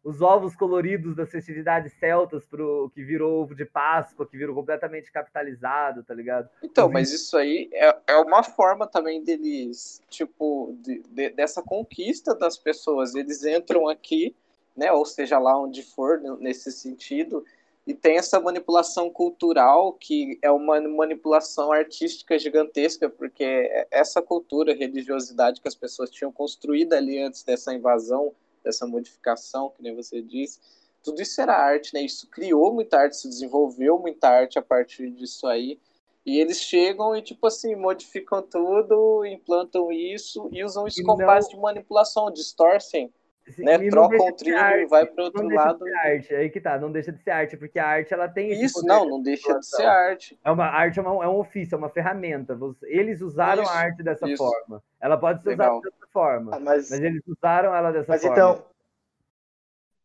[0.02, 5.12] os ovos coloridos das festividades celtas pro que virou ovo de Páscoa, que virou completamente
[5.12, 6.50] capitalizado, tá ligado?
[6.62, 12.34] Então, mas isso aí é, é uma forma também deles, tipo, de, de, dessa conquista
[12.34, 13.14] das pessoas.
[13.14, 14.36] Eles entram aqui,
[14.76, 17.44] né, ou seja lá onde for, nesse sentido,
[17.86, 25.60] e tem essa manipulação cultural que é uma manipulação artística gigantesca, porque essa cultura, religiosidade
[25.60, 30.60] que as pessoas tinham construído ali antes dessa invasão, dessa modificação, que nem você disse,
[31.02, 32.00] tudo isso era arte, né?
[32.00, 35.78] Isso criou muita arte, se desenvolveu muita arte a partir disso aí.
[36.24, 41.50] E eles chegam e, tipo assim, modificam tudo, implantam isso e usam isso como base
[41.50, 43.12] de manipulação, distorcem
[43.58, 43.90] né?
[43.90, 45.78] Troca um trilho e vai para outro não lado.
[45.78, 48.14] Deixa de ser arte, aí que tá, não deixa de ser arte, porque a arte
[48.14, 48.84] ela tem isso.
[48.86, 50.38] não, não deixa de ser arte.
[50.42, 52.58] É uma arte é, uma, é um ofício, é uma ferramenta.
[52.84, 54.42] Eles usaram isso, a arte dessa isso.
[54.42, 54.82] forma.
[55.00, 55.78] Ela pode ser Legal.
[55.78, 58.36] usada dessa forma, ah, mas, mas, eles usaram ela dessa mas forma.
[58.36, 58.64] Então,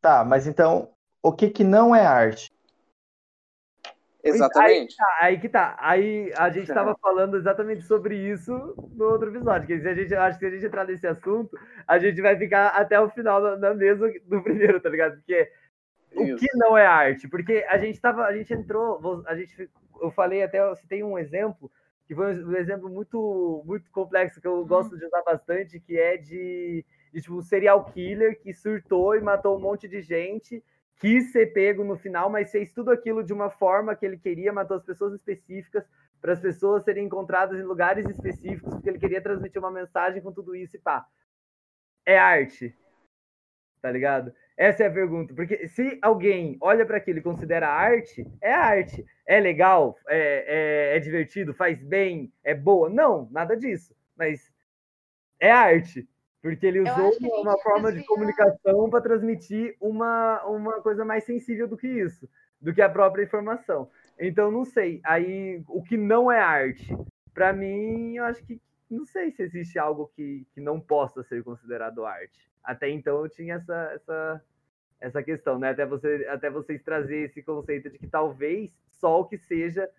[0.02, 0.90] tá, mas então
[1.22, 2.52] o que que não é arte?
[4.30, 4.70] Exatamente.
[4.80, 5.78] Aí, que tá, aí que tá.
[5.80, 8.52] Aí a gente estava falando exatamente sobre isso
[8.94, 9.68] no outro episódio.
[9.68, 12.38] Que se a gente acho que se a gente entrar nesse assunto, a gente vai
[12.38, 15.18] ficar até o final da mesa do primeiro, tá ligado?
[15.18, 15.52] Porque
[16.14, 16.36] isso.
[16.36, 17.28] o que não é arte?
[17.28, 19.70] Porque a gente tava, a gente entrou, a gente,
[20.02, 21.72] eu falei até, você tem um exemplo
[22.10, 26.18] que foi um exemplo muito, muito complexo que eu gosto de usar bastante, que é
[26.18, 30.64] de, de tipo, um serial killer que surtou e matou um monte de gente
[31.00, 34.54] quis ser pego no final, mas fez tudo aquilo de uma forma que ele queria,
[34.54, 35.84] matou as pessoas específicas,
[36.22, 40.34] para as pessoas serem encontradas em lugares específicos, porque ele queria transmitir uma mensagem com
[40.34, 41.08] tudo isso e pá.
[42.06, 42.76] É arte.
[43.82, 44.34] Tá ligado?
[44.58, 45.34] Essa é a pergunta.
[45.34, 49.06] Porque se alguém olha para aquilo e considera arte, é arte.
[49.26, 49.98] É legal?
[50.06, 51.54] É, é, é divertido?
[51.54, 52.34] Faz bem?
[52.44, 52.90] É boa?
[52.90, 53.96] Não, nada disso.
[54.18, 54.52] Mas
[55.40, 56.09] é arte.
[56.42, 61.78] Porque ele usou uma forma de comunicação para transmitir uma, uma coisa mais sensível do
[61.78, 62.30] que isso,
[62.62, 63.90] do que a própria informação.
[64.18, 65.02] Então, não sei.
[65.04, 66.96] Aí, o que não é arte?
[67.34, 71.44] Para mim, eu acho que não sei se existe algo que, que não possa ser
[71.44, 72.50] considerado arte.
[72.64, 74.44] Até então, eu tinha essa, essa,
[75.00, 75.70] essa questão, né?
[75.70, 79.90] Até, você, até vocês trazer esse conceito de que talvez só o que seja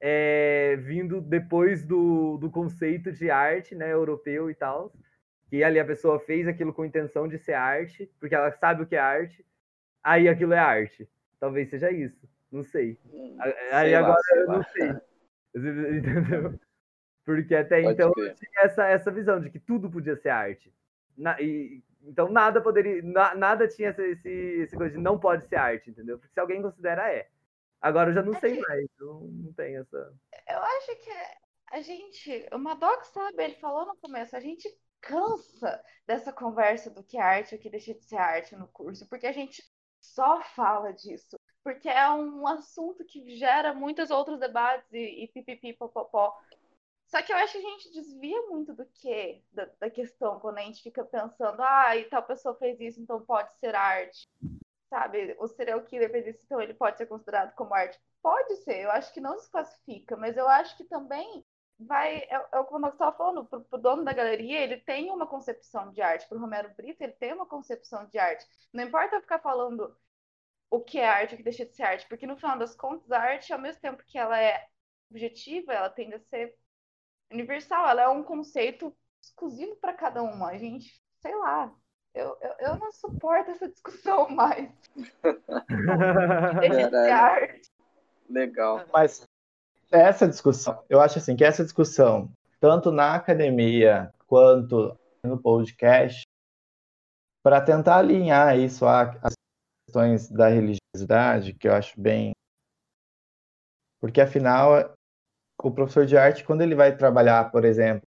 [0.00, 4.92] é, vindo depois do, do conceito de arte, né, europeu e tal,
[5.52, 8.86] que ali a pessoa fez aquilo com intenção de ser arte, porque ela sabe o
[8.86, 9.44] que é arte,
[10.02, 11.06] aí aquilo é arte.
[11.38, 12.98] Talvez seja isso, não sei.
[13.12, 13.36] Hum,
[13.70, 14.88] aí sei agora lá, eu não sei.
[15.54, 16.58] Entendeu?
[17.22, 20.74] Porque até Pode então eu tinha essa, essa visão de que tudo podia ser arte.
[21.18, 23.02] Na, e, então nada poderia.
[23.02, 26.16] Na, nada tinha esse, esse, esse, coisa de não pode ser arte, entendeu?
[26.16, 27.28] Porque se alguém considera, é.
[27.78, 30.14] Agora eu já não é sei mais, não, não tem essa.
[30.48, 31.10] Eu acho que
[31.72, 32.48] a gente.
[32.54, 34.66] O Madoc sabe, ele falou no começo, a gente
[35.02, 39.06] cansa dessa conversa do que é arte o que deixa de ser arte no curso,
[39.08, 39.62] porque a gente
[40.00, 41.36] só fala disso.
[41.62, 46.36] Porque é um assunto que gera muitos outros debates e, e pipipi, popopó.
[47.06, 50.58] Só que eu acho que a gente desvia muito do que da, da, questão quando
[50.58, 54.28] a gente fica pensando, ah, e tal pessoa fez isso, então pode ser arte.
[54.88, 55.36] Sabe?
[55.38, 58.00] O serial killer fez isso, então ele pode ser considerado como arte.
[58.20, 61.44] Pode ser, eu acho que não se classifica, mas eu acho que também
[61.78, 62.18] vai.
[62.18, 65.90] É, é como eu estava falando, para o dono da galeria, ele tem uma concepção
[65.92, 66.28] de arte.
[66.28, 68.46] Para o Romero Brito, ele tem uma concepção de arte.
[68.72, 69.96] Não importa eu ficar falando
[70.70, 73.10] o que é arte, o que deixa de ser arte, porque no final das contas,
[73.12, 74.66] a arte, ao mesmo tempo que ela é
[75.10, 76.54] objetiva, ela tende a ser
[77.30, 77.88] universal.
[77.88, 80.48] Ela é um conceito exclusivo para cada uma.
[80.48, 81.72] A gente, sei lá.
[82.14, 84.70] Eu, eu, eu não suporto essa discussão mais.
[86.60, 87.72] deixa de ser arte.
[88.28, 88.86] Legal.
[88.92, 89.26] Mas
[89.92, 96.22] essa discussão, eu acho assim que essa discussão, tanto na academia quanto no podcast,
[97.42, 99.34] para tentar alinhar isso às
[99.86, 102.32] questões da religiosidade, que eu acho bem.
[104.00, 104.94] Porque afinal,
[105.62, 108.02] o professor de arte, quando ele vai trabalhar, por exemplo,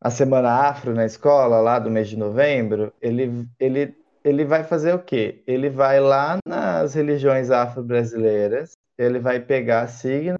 [0.00, 4.94] a Semana Afro na escola, lá do mês de novembro, ele, ele, ele vai fazer
[4.94, 5.42] o quê?
[5.46, 10.38] Ele vai lá nas religiões afro-brasileiras ele vai pegar signo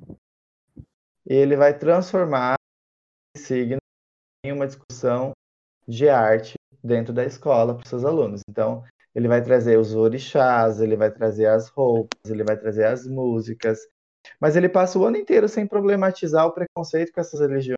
[1.29, 2.57] e ele vai transformar
[3.37, 3.79] signo
[4.45, 5.33] em uma discussão
[5.87, 8.43] de arte dentro da escola para os seus alunos.
[8.49, 8.85] Então,
[9.15, 13.81] ele vai trazer os orixás, ele vai trazer as roupas, ele vai trazer as músicas,
[14.41, 17.77] mas ele passa o ano inteiro sem problematizar o preconceito com essas religiões.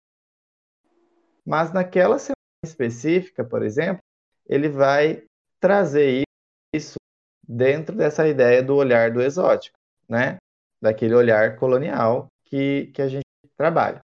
[1.45, 4.03] Mas naquela semana específica, por exemplo,
[4.47, 5.25] ele vai
[5.61, 6.23] trazer
[6.75, 6.97] isso
[7.47, 10.38] dentro dessa ideia do olhar do exótico, né?
[10.81, 13.25] Daquele olhar colonial que, que a gente
[13.57, 14.01] trabalha.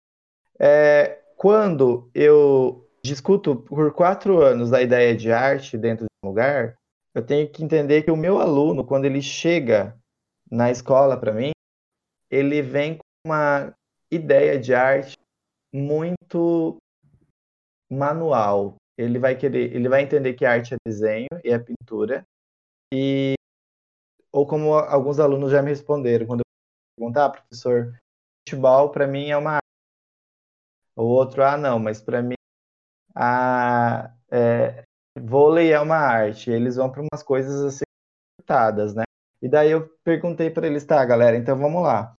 [0.59, 6.77] É, quando eu discuto por quatro anos a ideia de arte dentro de um lugar,
[7.15, 9.97] eu tenho que entender que o meu aluno, quando ele chega
[10.51, 11.51] na escola para mim,
[12.31, 13.73] ele vem com uma
[14.11, 15.17] ideia de arte
[15.73, 16.77] muito
[17.91, 18.77] manual.
[18.97, 22.25] Ele vai querer, ele vai entender que arte é desenho e é pintura.
[22.93, 23.35] E
[24.33, 26.43] ou como alguns alunos já me responderam quando
[26.99, 27.95] perguntar, ah, professor,
[28.41, 29.69] futebol para mim é uma arte.
[30.97, 32.35] O outro, ah, não, mas para mim
[33.15, 34.85] a é,
[35.19, 36.51] vôlei é uma arte.
[36.51, 37.85] Eles vão para umas coisas assim,
[38.95, 39.05] né?
[39.41, 42.15] E daí eu perguntei para eles, tá, galera, então vamos lá.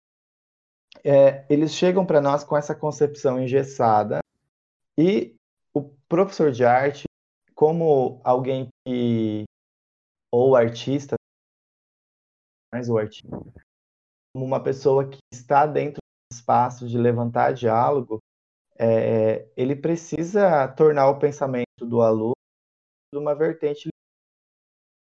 [1.04, 4.20] É, eles chegam para nós com essa concepção engessada
[4.98, 5.36] e
[5.74, 7.06] o professor de arte,
[7.54, 9.44] como alguém que
[10.32, 11.16] ou artista,
[12.72, 13.28] mais o artista,
[14.34, 18.20] como uma pessoa que está dentro do espaço de levantar diálogo,
[18.78, 22.34] é, ele precisa tornar o pensamento do aluno
[23.14, 23.90] de uma vertente.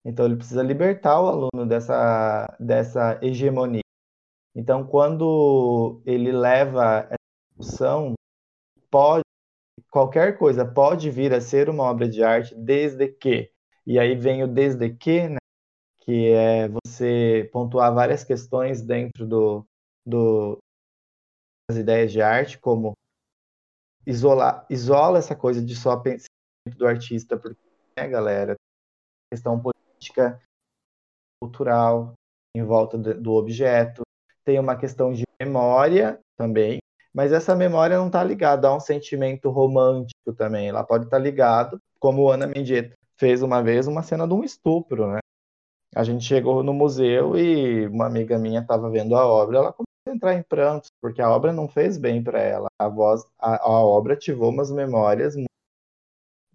[0.05, 3.82] Então, ele precisa libertar o aluno dessa, dessa hegemonia.
[4.55, 7.17] Então, quando ele leva essa
[7.51, 8.13] discussão,
[8.89, 9.23] pode,
[9.91, 13.51] qualquer coisa pode vir a ser uma obra de arte desde que.
[13.86, 15.38] E aí vem o desde que, né?
[16.07, 19.65] Que é você pontuar várias questões dentro do,
[20.05, 20.57] do
[21.69, 22.93] das ideias de arte, como
[24.05, 27.59] isolar, isola essa coisa de só pensamento do artista, porque,
[27.97, 28.55] né, galera,
[29.29, 30.41] questão política,
[31.43, 32.13] cultural
[32.55, 34.03] em volta do objeto,
[34.45, 36.79] tem uma questão de memória também,
[37.13, 41.23] mas essa memória não está ligada a um sentimento romântico também, ela pode estar tá
[41.23, 45.19] ligada, como Ana Mendieta fez uma vez, uma cena de um estupro, né?
[45.97, 49.87] A gente chegou no museu e uma amiga minha estava vendo a obra, ela começou
[50.07, 52.67] a entrar em prantos, porque a obra não fez bem para ela.
[52.77, 55.33] A voz, a, a, obra ativou umas memórias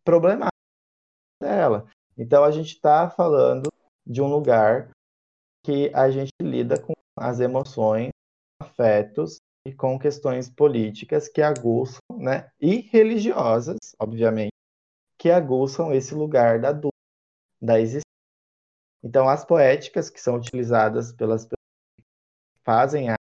[0.05, 0.53] problemáticas
[1.41, 1.89] dela.
[2.17, 3.69] Então a gente está falando
[4.07, 4.91] de um lugar
[5.65, 8.11] que a gente lida com as emoções,
[8.61, 14.53] afetos e com questões políticas que aguçam, né, e religiosas, obviamente,
[15.19, 16.93] que aguçam esse lugar da dúvida,
[17.61, 18.12] da existência
[19.03, 21.59] então, as poéticas que são utilizadas pelas pessoas
[21.97, 22.05] que
[22.65, 23.17] fazem a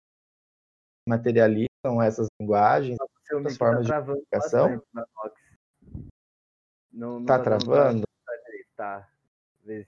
[1.08, 2.96] materializam essas linguagens,
[3.30, 4.82] essas formas tá de comunicação.
[6.90, 8.04] Não, não tá travando?
[8.74, 9.08] Tá.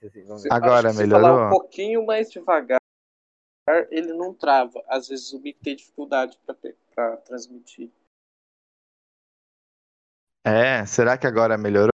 [0.05, 1.20] Assim, Agora melhorou.
[1.20, 2.80] Se falar um pouquinho mais devagar,
[3.91, 4.82] ele não trava.
[4.89, 6.39] Às vezes o mic tem dificuldade
[6.95, 7.91] para transmitir.
[10.45, 11.93] É, será que agora melhorou?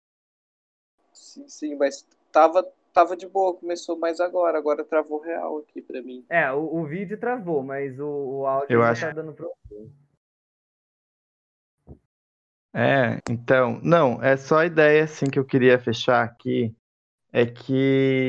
[1.12, 2.62] Sim, sim, mas tava
[2.92, 6.24] tava de boa, começou mais agora, agora travou real aqui pra mim.
[6.28, 9.06] É, o, o vídeo travou, mas o, o áudio Eu acho...
[9.06, 9.90] tá dando problema.
[12.74, 16.74] É, então, não, é só a ideia assim que eu queria fechar aqui,
[17.30, 18.28] é que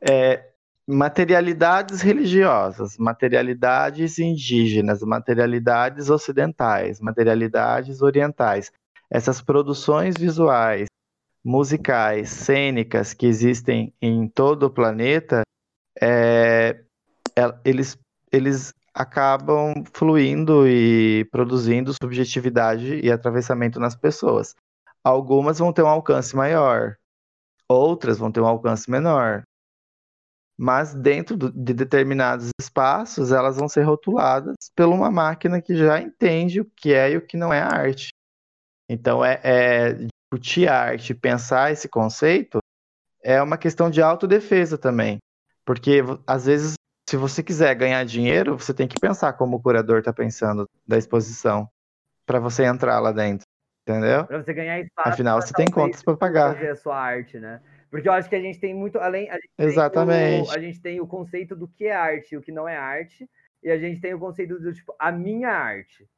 [0.00, 0.52] é,
[0.86, 8.72] materialidades religiosas, materialidades indígenas, materialidades ocidentais, materialidades orientais,
[9.08, 10.88] essas produções visuais
[11.46, 15.42] musicais, cênicas que existem em todo o planeta,
[16.02, 16.82] é,
[17.38, 17.96] é, eles,
[18.32, 24.56] eles acabam fluindo e produzindo subjetividade e atravessamento nas pessoas.
[25.04, 26.96] Algumas vão ter um alcance maior,
[27.68, 29.44] outras vão ter um alcance menor.
[30.58, 36.00] Mas dentro do, de determinados espaços, elas vão ser rotuladas por uma máquina que já
[36.00, 38.08] entende o que é e o que não é arte.
[38.88, 42.58] Então é, é discutir a arte, pensar esse conceito,
[43.22, 45.18] é uma questão de autodefesa também.
[45.64, 46.74] Porque, às vezes,
[47.08, 50.98] se você quiser ganhar dinheiro, você tem que pensar como o curador está pensando da
[50.98, 51.68] exposição,
[52.24, 53.46] para você entrar lá dentro.
[53.82, 54.24] Entendeu?
[54.26, 55.08] Para você ganhar espaço.
[55.08, 56.54] Afinal, você tem contas para pagar.
[56.54, 57.60] Fazer a sua arte, né?
[57.88, 59.28] Porque eu acho que a gente tem muito além.
[59.56, 60.48] Exatamente.
[60.48, 62.76] O, a gente tem o conceito do que é arte e o que não é
[62.76, 63.30] arte,
[63.62, 66.08] e a gente tem o conceito do tipo a minha arte,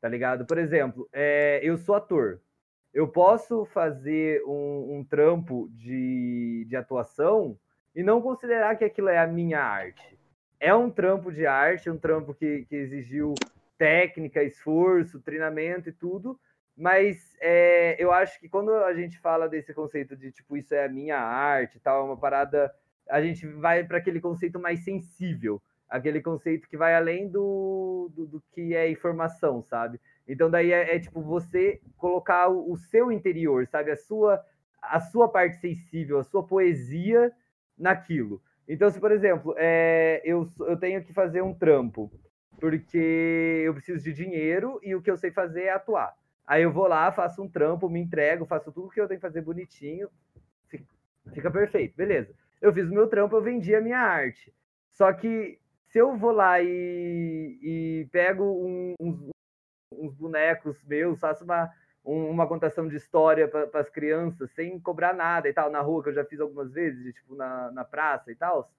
[0.00, 0.46] tá ligado?
[0.46, 2.40] Por exemplo, é, eu sou ator
[2.92, 7.56] eu posso fazer um, um trampo de, de atuação
[7.94, 10.18] e não considerar que aquilo é a minha arte.
[10.58, 13.34] é um trampo de arte, um trampo que, que exigiu
[13.78, 16.38] técnica, esforço, treinamento e tudo,
[16.76, 20.84] mas é, eu acho que quando a gente fala desse conceito de tipo, isso é
[20.84, 22.72] a minha arte tal, é uma parada,
[23.08, 28.26] a gente vai para aquele conceito mais sensível, aquele conceito que vai além do, do,
[28.26, 30.00] do que é informação, sabe?
[30.30, 33.90] Então daí é, é tipo você colocar o, o, seu interior, sabe?
[33.90, 34.40] A sua,
[34.80, 37.32] a sua parte sensível, a sua poesia
[37.76, 38.40] naquilo.
[38.68, 42.08] Então, se, por exemplo, é, eu, eu tenho que fazer um trampo,
[42.60, 46.14] porque eu preciso de dinheiro e o que eu sei fazer é atuar.
[46.46, 49.26] Aí eu vou lá, faço um trampo, me entrego, faço tudo que eu tenho que
[49.26, 50.08] fazer bonitinho,
[51.32, 52.32] fica, perfeito, beleza.
[52.60, 54.54] Eu fiz o meu trampo, eu vendi a minha arte.
[54.90, 55.58] Só que
[55.88, 59.30] se eu vou lá e, e pego um, uns,
[60.00, 61.70] uns, bonecos meus, faço uma,
[62.04, 66.02] um, uma contação de história para as crianças sem cobrar nada e tal, na rua,
[66.02, 68.70] que eu já fiz algumas vezes, tipo na, na praça e tal,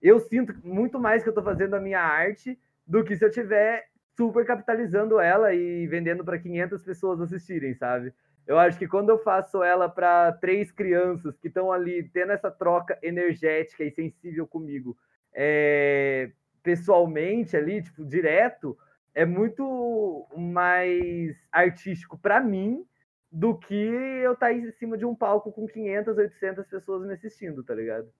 [0.00, 3.30] eu sinto muito mais que eu estou fazendo a minha arte do que se eu
[3.30, 8.12] tiver super capitalizando ela e vendendo para 500 pessoas assistirem, sabe?
[8.46, 12.50] Eu acho que quando eu faço ela para três crianças que estão ali tendo essa
[12.50, 14.96] troca energética e sensível comigo,
[15.32, 16.30] é,
[16.62, 18.76] pessoalmente ali, tipo, direto,
[19.14, 22.86] é muito mais artístico para mim
[23.30, 27.14] do que eu estar tá em cima de um palco com 500, 800 pessoas me
[27.14, 28.12] assistindo, tá ligado?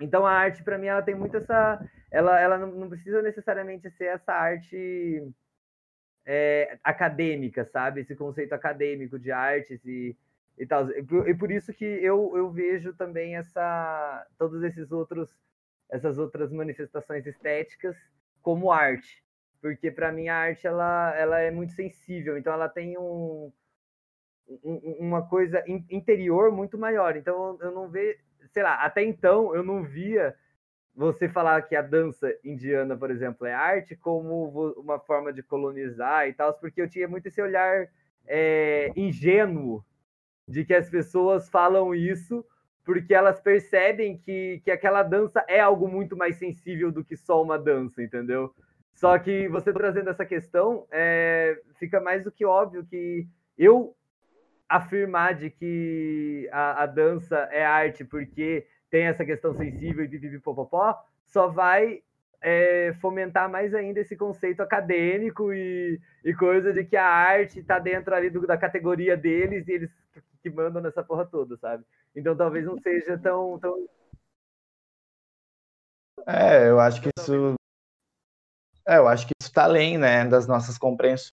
[0.00, 1.78] Então a arte para mim ela tem muito essa,
[2.10, 5.30] ela, ela não precisa necessariamente ser essa arte
[6.24, 8.00] é, acadêmica, sabe?
[8.00, 10.16] Esse conceito acadêmico de artes e,
[10.56, 10.90] e tal.
[10.90, 15.34] E por, e por isso que eu, eu vejo também essa, todos esses outros
[15.90, 17.96] essas outras manifestações estéticas
[18.40, 19.22] como arte,
[19.60, 23.52] porque para mim a arte ela, ela é muito sensível, então ela tem um,
[24.64, 27.16] um uma coisa interior muito maior.
[27.16, 28.18] Então eu não vejo,
[28.52, 30.34] sei lá, até então eu não via
[30.94, 36.28] você falar que a dança indiana, por exemplo, é arte como uma forma de colonizar
[36.28, 37.88] e tal, porque eu tinha muito esse olhar
[38.26, 39.84] é, ingênuo
[40.46, 42.44] de que as pessoas falam isso
[42.84, 47.40] porque elas percebem que, que aquela dança é algo muito mais sensível do que só
[47.40, 48.52] uma dança, entendeu?
[49.00, 53.26] Só que você trazendo essa questão, é, fica mais do que óbvio que
[53.56, 53.96] eu
[54.68, 60.94] afirmar de que a, a dança é arte porque tem essa questão sensível e pipipipopopó,
[61.24, 62.02] só vai
[62.42, 67.78] é, fomentar mais ainda esse conceito acadêmico e, e coisa de que a arte está
[67.78, 69.90] dentro ali do, da categoria deles e eles
[70.42, 71.82] que mandam nessa porra toda, sabe?
[72.14, 73.58] Então talvez não seja tão.
[73.58, 73.82] tão...
[76.26, 77.58] É, eu acho que isso.
[78.86, 81.32] É, eu acho que isso está além né, das nossas compreensões.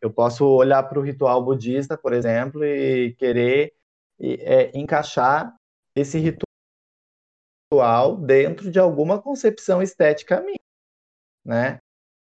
[0.00, 3.72] Eu posso olhar para o ritual budista, por exemplo, e querer
[4.20, 5.54] é, encaixar
[5.94, 6.18] esse
[7.70, 10.58] ritual dentro de alguma concepção estética minha,
[11.44, 11.78] né?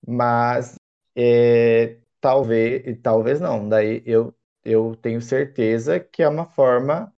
[0.05, 0.75] Mas
[1.15, 3.67] é, talvez, talvez não.
[3.67, 7.11] Daí eu, eu tenho certeza que é uma forma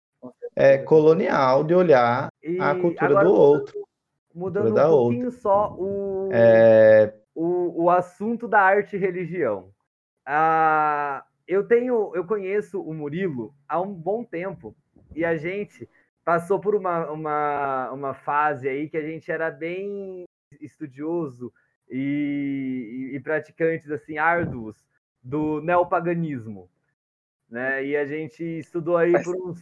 [0.55, 3.87] é, colonial de olhar e a cultura agora, do outro.
[4.33, 5.39] Mudando um pouquinho outra.
[5.39, 7.13] só o, é...
[7.37, 9.71] o, o assunto da arte e religião.
[10.25, 14.75] Ah, eu tenho, eu conheço o Murilo há um bom tempo
[15.15, 15.87] e a gente
[16.25, 20.25] passou por uma, uma, uma fase aí que a gente era bem
[20.59, 21.53] estudioso
[21.87, 24.75] e, e, praticantes assim árduos
[25.21, 26.67] do neopaganismo,
[27.47, 27.85] né?
[27.85, 29.61] E a gente estudou aí por uns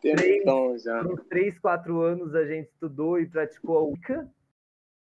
[0.00, 0.44] três.
[0.44, 4.30] Por uns 3, 4 anos a gente estudou e praticou a Wicca.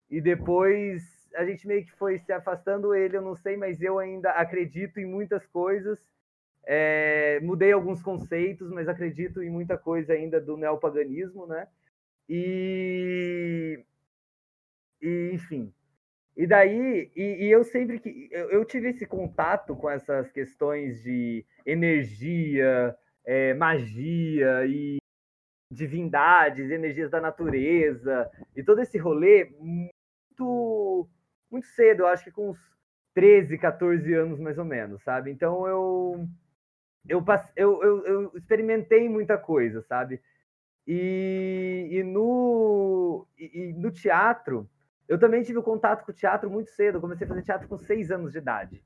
[0.10, 4.00] E depois a gente meio que foi se afastando ele, eu não sei, mas eu
[4.00, 6.04] ainda acredito em muitas coisas.
[6.64, 11.68] É, mudei alguns conceitos, mas acredito em muita coisa ainda do neopaganismo, né?
[12.28, 13.84] E,
[15.02, 15.72] e enfim.
[16.36, 21.02] E daí, e, e eu sempre que eu, eu, tive esse contato com essas questões
[21.04, 24.98] de energia, é, magia e
[25.72, 31.08] divindades, energias da natureza e todo esse rolê muito
[31.56, 32.60] muito cedo, eu acho que com uns
[33.14, 35.32] 13, 14 anos mais ou menos, sabe?
[35.32, 36.28] Então eu
[37.08, 37.24] eu,
[37.56, 40.22] eu, eu, eu experimentei muita coisa, sabe?
[40.88, 44.70] E, e, no, e, e, no teatro,
[45.08, 46.98] eu também tive contato com o teatro muito cedo.
[46.98, 48.84] Eu comecei a fazer teatro com seis anos de idade.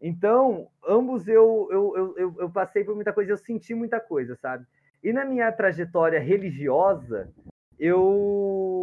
[0.00, 4.66] Então, ambos eu, eu, eu, eu, passei por muita coisa, eu senti muita coisa, sabe?
[5.02, 7.32] E na minha trajetória religiosa,
[7.78, 8.81] eu,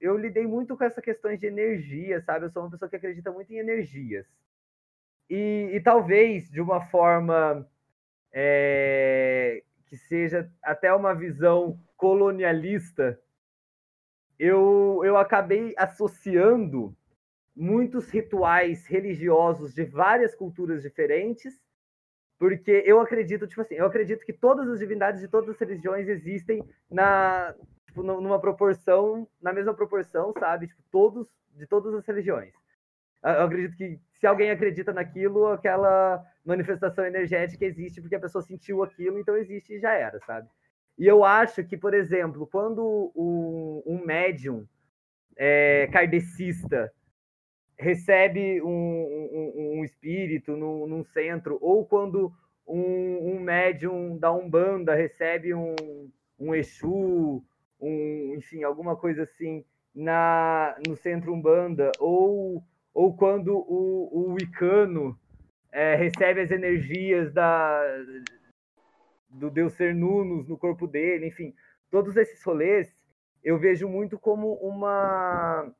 [0.00, 2.46] eu lidei muito com essa questão de energia, sabe?
[2.46, 4.26] Eu sou uma pessoa que acredita muito em energias.
[5.28, 7.68] E, e talvez de uma forma
[8.32, 13.20] é, que seja até uma visão colonialista,
[14.38, 16.96] eu, eu acabei associando
[17.54, 21.60] muitos rituais religiosos de várias culturas diferentes,
[22.38, 26.08] porque eu acredito, tipo assim, eu acredito que todas as divindades de todas as religiões
[26.08, 27.54] existem na
[27.90, 30.68] tipo, numa proporção, na mesma proporção, sabe?
[30.68, 31.26] Tipo, todos
[31.56, 32.54] de todas as religiões.
[33.22, 38.82] Eu acredito que se alguém acredita naquilo, aquela manifestação energética existe porque a pessoa sentiu
[38.82, 40.48] aquilo, então existe e já era, sabe?
[40.96, 44.66] E eu acho que, por exemplo, quando um, um médium
[45.36, 46.92] é, kardecista
[47.78, 52.32] recebe um, um, um espírito num, num, centro, ou quando
[52.66, 55.74] um, um médium da Umbanda recebe um,
[56.38, 57.42] um Exu,
[57.80, 59.64] um, enfim, alguma coisa assim,
[59.94, 62.62] na, no centro Umbanda, ou,
[62.92, 64.36] ou quando o, o
[65.72, 67.82] é, recebe as energias da,
[69.28, 71.54] do Deus Ser Nunos no corpo dele, enfim,
[71.90, 72.88] todos esses rolês
[73.42, 75.72] eu vejo muito como uma.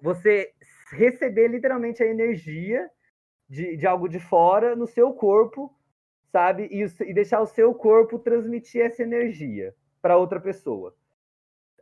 [0.00, 0.52] Você
[0.92, 2.88] receber literalmente a energia
[3.48, 5.72] de, de algo de fora no seu corpo,
[6.32, 6.68] sabe?
[6.70, 9.74] E, e deixar o seu corpo transmitir essa energia
[10.08, 10.94] para outra pessoa.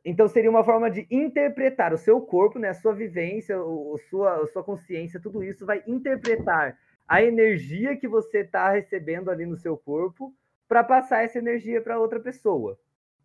[0.05, 4.43] Então seria uma forma de interpretar o seu corpo, né, a sua vivência, o, sua,
[4.43, 9.57] a sua consciência, tudo isso vai interpretar a energia que você está recebendo ali no
[9.57, 10.35] seu corpo
[10.67, 12.77] para passar essa energia para outra pessoa.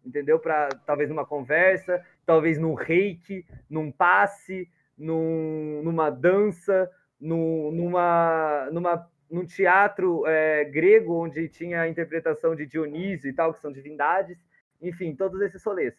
[0.06, 0.38] Entendeu?
[0.38, 6.88] Para talvez numa conversa, talvez num reiki, num passe, num, numa dança,
[7.20, 13.52] num, numa, numa, num teatro é, grego onde tinha a interpretação de Dionísio e tal,
[13.52, 14.38] que são divindades,
[14.82, 15.96] enfim, todos esses rolês.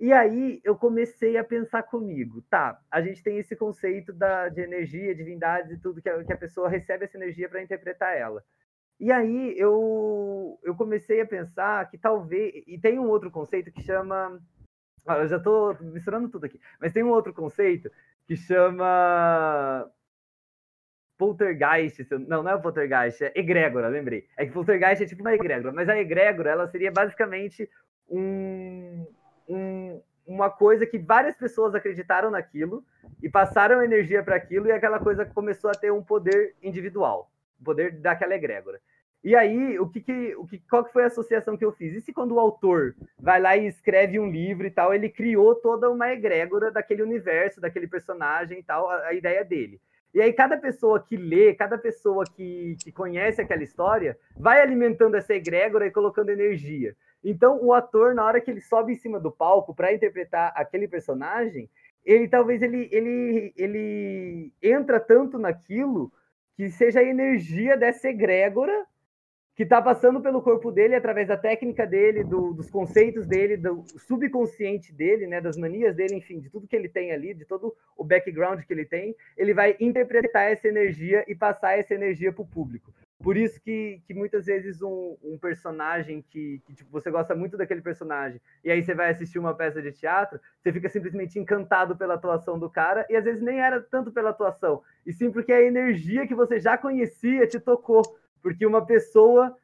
[0.00, 4.60] E aí eu comecei a pensar comigo, tá, a gente tem esse conceito da, de
[4.60, 8.42] energia, divindades e tudo, que a, que a pessoa recebe essa energia para interpretar ela.
[9.02, 12.62] E aí eu, eu comecei a pensar que talvez.
[12.68, 14.40] E tem um outro conceito que chama.
[15.04, 17.90] Eu já estou misturando tudo aqui, mas tem um outro conceito
[18.26, 19.90] que chama.
[21.18, 24.28] Poltergeist, não, não é poltergeist, é egrégora, lembrei.
[24.36, 27.68] É que poltergeist é tipo uma egrégora, mas a egrégora, ela seria basicamente
[28.08, 29.06] um,
[29.48, 32.84] um, uma coisa que várias pessoas acreditaram naquilo
[33.22, 37.30] e passaram energia para aquilo e aquela coisa começou a ter um poder individual,
[37.60, 38.80] o poder daquela egrégora.
[39.24, 41.94] E aí, o que, que, o que, qual que foi a associação que eu fiz?
[41.94, 45.54] E se quando o autor vai lá e escreve um livro e tal, ele criou
[45.54, 49.80] toda uma egrégora daquele universo, daquele personagem e tal, a, a ideia dele.
[50.12, 55.16] E aí, cada pessoa que lê, cada pessoa que, que conhece aquela história, vai alimentando
[55.16, 56.96] essa egrégora e colocando energia.
[57.24, 60.88] Então, o ator, na hora que ele sobe em cima do palco para interpretar aquele
[60.88, 61.70] personagem,
[62.04, 66.12] ele talvez ele, ele, ele entra tanto naquilo
[66.56, 68.86] que seja a energia dessa egrégora
[69.54, 73.84] que está passando pelo corpo dele através da técnica dele, do, dos conceitos dele, do
[73.98, 77.74] subconsciente dele, né, das manias dele, enfim, de tudo que ele tem ali, de todo
[77.96, 82.42] o background que ele tem, ele vai interpretar essa energia e passar essa energia para
[82.42, 82.92] o público.
[83.22, 87.56] Por isso que, que muitas vezes um, um personagem que, que tipo, você gosta muito
[87.56, 91.96] daquele personagem, e aí você vai assistir uma peça de teatro, você fica simplesmente encantado
[91.96, 95.52] pela atuação do cara, e às vezes nem era tanto pela atuação, e sim porque
[95.52, 98.02] a energia que você já conhecia te tocou,
[98.42, 99.56] porque uma pessoa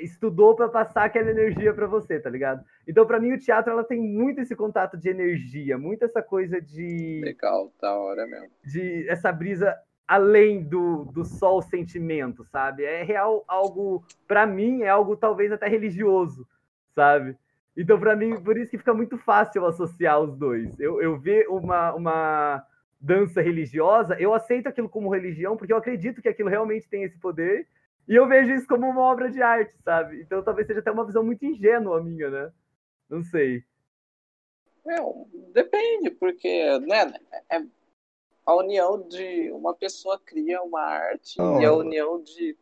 [0.00, 2.64] estudou para passar aquela energia para você, tá ligado?
[2.86, 6.60] Então, para mim, o teatro ela tem muito esse contato de energia, muito essa coisa
[6.60, 7.20] de.
[7.24, 8.50] Legal, da hora mesmo.
[8.64, 9.76] De essa brisa
[10.06, 12.84] além do, do só o sentimento, sabe?
[12.84, 16.46] É real algo, para mim, é algo talvez até religioso,
[16.94, 17.36] sabe?
[17.76, 20.78] Então, para mim, por isso que fica muito fácil associar os dois.
[20.78, 22.66] Eu, eu ver uma, uma
[23.00, 27.18] dança religiosa, eu aceito aquilo como religião, porque eu acredito que aquilo realmente tem esse
[27.18, 27.66] poder,
[28.06, 30.20] e eu vejo isso como uma obra de arte, sabe?
[30.20, 32.52] Então, talvez seja até uma visão muito ingênua minha, né?
[33.08, 33.64] Não sei.
[34.86, 34.96] É,
[35.52, 37.12] depende, porque né,
[37.50, 37.62] é,
[38.44, 41.60] a união de uma pessoa cria uma arte oh.
[41.60, 42.56] e a união de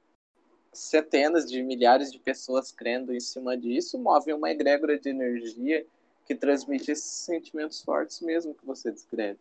[0.72, 5.86] centenas de milhares de pessoas crendo em cima disso move uma egrégora de energia
[6.24, 9.40] que transmite esses sentimentos fortes mesmo que você descreve.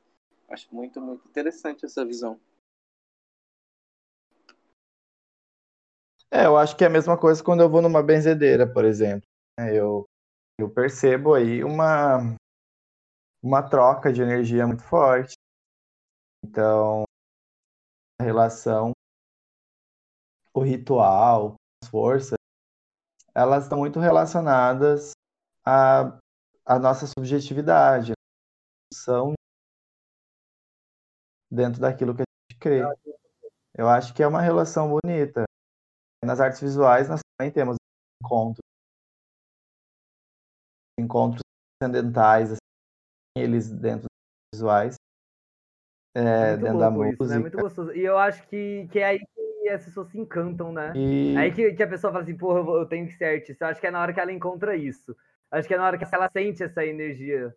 [0.50, 2.40] Acho muito, muito interessante essa visão.
[6.32, 9.28] É, eu acho que é a mesma coisa quando eu vou numa benzedeira, por exemplo.
[9.60, 10.06] É, eu,
[10.60, 12.36] eu percebo aí uma,
[13.44, 15.34] uma troca de energia muito forte.
[16.44, 17.04] Então,
[18.20, 18.92] a relação,
[20.54, 22.38] o ritual, as forças,
[23.34, 25.12] elas estão muito relacionadas
[25.66, 26.18] à,
[26.66, 28.14] à nossa subjetividade,
[28.94, 29.34] são
[31.52, 32.82] dentro daquilo que a gente crê.
[33.78, 35.44] Eu acho que é uma relação bonita.
[36.24, 37.78] Nas artes visuais, nós também temos
[38.22, 38.60] encontros,
[41.00, 41.42] encontros
[41.80, 42.58] transcendentais, assim,
[43.38, 44.96] eles dentro dos visuais,
[46.14, 47.24] é, dentro da música.
[47.24, 47.40] Isso, né?
[47.40, 47.94] Muito gostoso.
[47.94, 50.94] E eu acho que, que é aí que as pessoas se encantam, né?
[50.96, 51.36] E...
[51.38, 53.66] Aí que, que a pessoa fala assim, porra, eu tenho que ser artista.
[53.66, 55.16] Eu acho que é na hora que ela encontra isso.
[55.52, 57.56] Acho que é na hora que ela sente essa energia.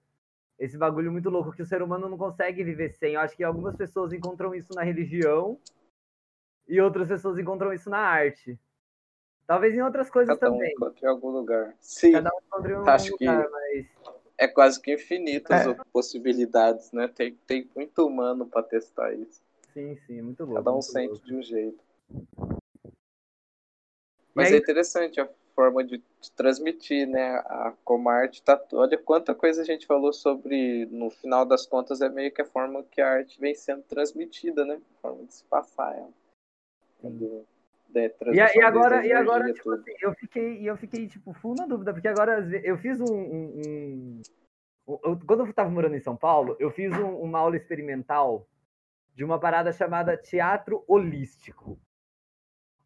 [0.58, 3.14] Esse bagulho muito louco que o ser humano não consegue viver sem.
[3.14, 5.58] Eu acho que algumas pessoas encontram isso na religião
[6.68, 8.58] e outras pessoas encontram isso na arte.
[9.46, 10.70] Talvez em outras coisas Cada também.
[10.70, 11.74] Um encontre em algum lugar.
[11.80, 12.12] Sim.
[12.12, 13.50] Cada um encontre em algum acho lugar, que...
[13.50, 13.86] mas
[14.42, 15.76] é quase que infinitas é.
[15.92, 17.06] possibilidades, né?
[17.08, 19.40] Tem, tem muito humano para testar isso.
[19.72, 20.56] Sim, sim, é muito louco.
[20.56, 21.26] Cada um sente louco.
[21.26, 21.84] de um jeito.
[24.34, 24.54] Mas aí...
[24.54, 27.36] é interessante a forma de, de, transmitir, né?
[27.46, 28.60] A, como a arte tá.
[28.72, 30.86] Olha quanta coisa a gente falou sobre.
[30.86, 34.64] No final das contas, é meio que a forma que a arte vem sendo transmitida,
[34.64, 34.80] né?
[34.98, 36.12] A forma de se passar ela.
[37.00, 37.46] Quando,
[37.94, 41.66] né, e, e, agora, e agora tipo assim, eu fiquei, eu fiquei, tipo, full na
[41.66, 43.14] dúvida, porque agora eu fiz um.
[43.14, 44.22] um, um
[45.04, 48.48] eu, quando eu estava morando em São Paulo, eu fiz um, uma aula experimental
[49.14, 51.78] de uma parada chamada teatro holístico.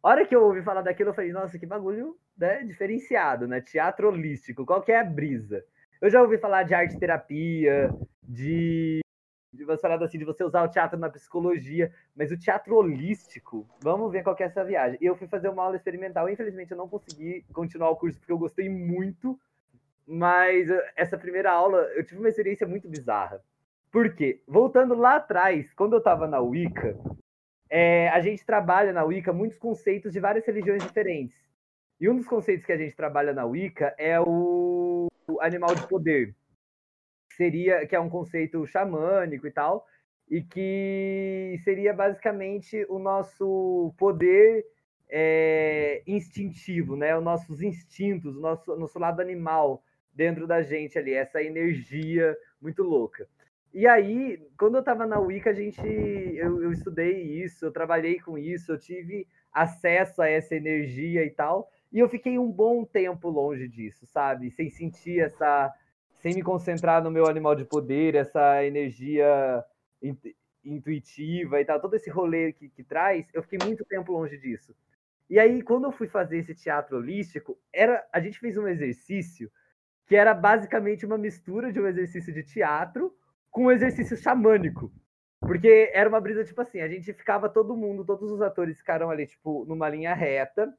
[0.03, 3.61] A hora que eu ouvi falar daquilo, eu falei, nossa, que bagulho né, diferenciado, né?
[3.61, 5.63] Teatro holístico, qual que é a brisa?
[5.99, 7.89] Eu já ouvi falar de arte terapia,
[8.21, 8.99] de
[9.53, 13.67] de umas paradas assim, de você usar o teatro na psicologia, mas o teatro holístico,
[13.79, 14.97] vamos ver qual que é essa viagem.
[15.01, 18.37] Eu fui fazer uma aula experimental, infelizmente eu não consegui continuar o curso porque eu
[18.37, 19.39] gostei muito,
[20.05, 23.41] mas eh, essa primeira aula eu tive uma experiência muito bizarra.
[23.91, 24.41] Por quê?
[24.47, 26.97] Voltando lá atrás, quando eu estava na Wicca,
[27.69, 31.37] é, a gente trabalha na Wicca muitos conceitos de várias religiões diferentes.
[31.99, 35.07] E um dos conceitos que a gente trabalha na Wicca é o
[35.41, 36.35] animal de poder
[37.35, 39.85] seria que é um conceito xamânico e tal,
[40.29, 44.65] e que seria basicamente o nosso poder
[45.09, 47.17] é, instintivo, né?
[47.17, 52.83] Os nossos instintos, o nosso, nosso lado animal dentro da gente ali, essa energia muito
[52.83, 53.27] louca.
[53.73, 58.19] E aí, quando eu estava na Wicca, a gente, eu, eu, estudei isso, eu trabalhei
[58.19, 62.83] com isso, eu tive acesso a essa energia e tal, e eu fiquei um bom
[62.83, 64.49] tempo longe disso, sabe?
[64.51, 65.71] Sem sentir essa
[66.19, 69.63] sem me concentrar no meu animal de poder, essa energia
[70.63, 74.75] intuitiva e tal, todo esse rolê que, que traz, eu fiquei muito tempo longe disso.
[75.29, 79.51] E aí, quando eu fui fazer esse teatro holístico, era, a gente fez um exercício
[80.05, 83.13] que era basicamente uma mistura de um exercício de teatro
[83.51, 84.91] com um exercício xamânico.
[85.41, 89.09] Porque era uma brisa tipo assim, a gente ficava todo mundo, todos os atores ficaram
[89.09, 90.73] ali, tipo, numa linha reta,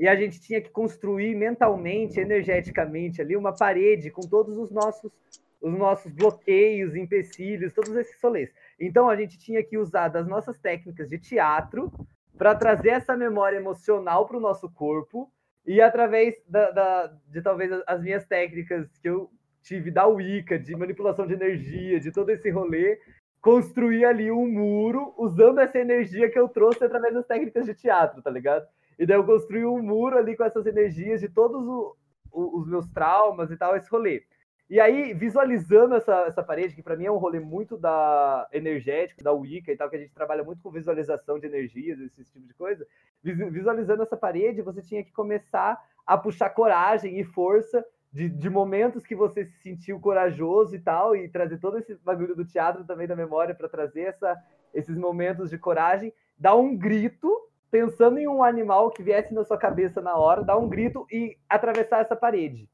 [0.00, 5.12] e a gente tinha que construir mentalmente, energeticamente ali uma parede com todos os nossos
[5.60, 8.50] os nossos bloqueios, empecilhos, todos esses solês.
[8.80, 11.92] Então a gente tinha que usar das nossas técnicas de teatro
[12.38, 15.30] para trazer essa memória emocional para o nosso corpo
[15.66, 19.30] e através da, da, de talvez as minhas técnicas que eu
[19.62, 22.98] tive da Wicca, de manipulação de energia, de todo esse rolê,
[23.42, 28.22] construir ali um muro usando essa energia que eu trouxe através das técnicas de teatro,
[28.22, 28.66] tá ligado?
[29.00, 31.96] E daí eu construí um muro ali com essas energias de todos o,
[32.30, 34.22] o, os meus traumas e tal, esse rolê.
[34.68, 39.24] E aí, visualizando essa, essa parede, que para mim é um rolê muito da energético,
[39.24, 42.46] da Wicca e tal, que a gente trabalha muito com visualização de energias, esse tipo
[42.46, 42.86] de coisa.
[43.22, 47.82] Visualizando essa parede, você tinha que começar a puxar coragem e força
[48.12, 52.36] de, de momentos que você se sentiu corajoso e tal, e trazer todo esse bagulho
[52.36, 54.36] do teatro também da memória para trazer essa,
[54.74, 59.56] esses momentos de coragem, dar um grito pensando em um animal que viesse na sua
[59.56, 62.68] cabeça na hora, dar um grito e atravessar essa parede.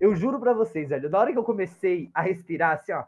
[0.00, 3.04] Eu juro para vocês, velho, na hora que eu comecei a respirar, assim, ó,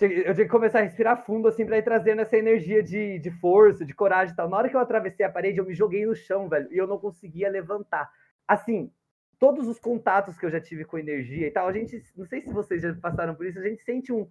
[0.00, 3.30] eu tinha que começar a respirar fundo, assim, pra ir trazendo essa energia de, de
[3.32, 4.48] força, de coragem e tal.
[4.48, 6.86] Na hora que eu atravessei a parede, eu me joguei no chão, velho, e eu
[6.86, 8.08] não conseguia levantar.
[8.46, 8.92] Assim,
[9.40, 12.40] todos os contatos que eu já tive com energia e tal, a gente, não sei
[12.40, 14.28] se vocês já passaram por isso, a gente sente um,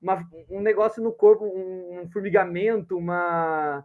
[0.00, 3.84] uma, um negócio no corpo, um, um formigamento, uma,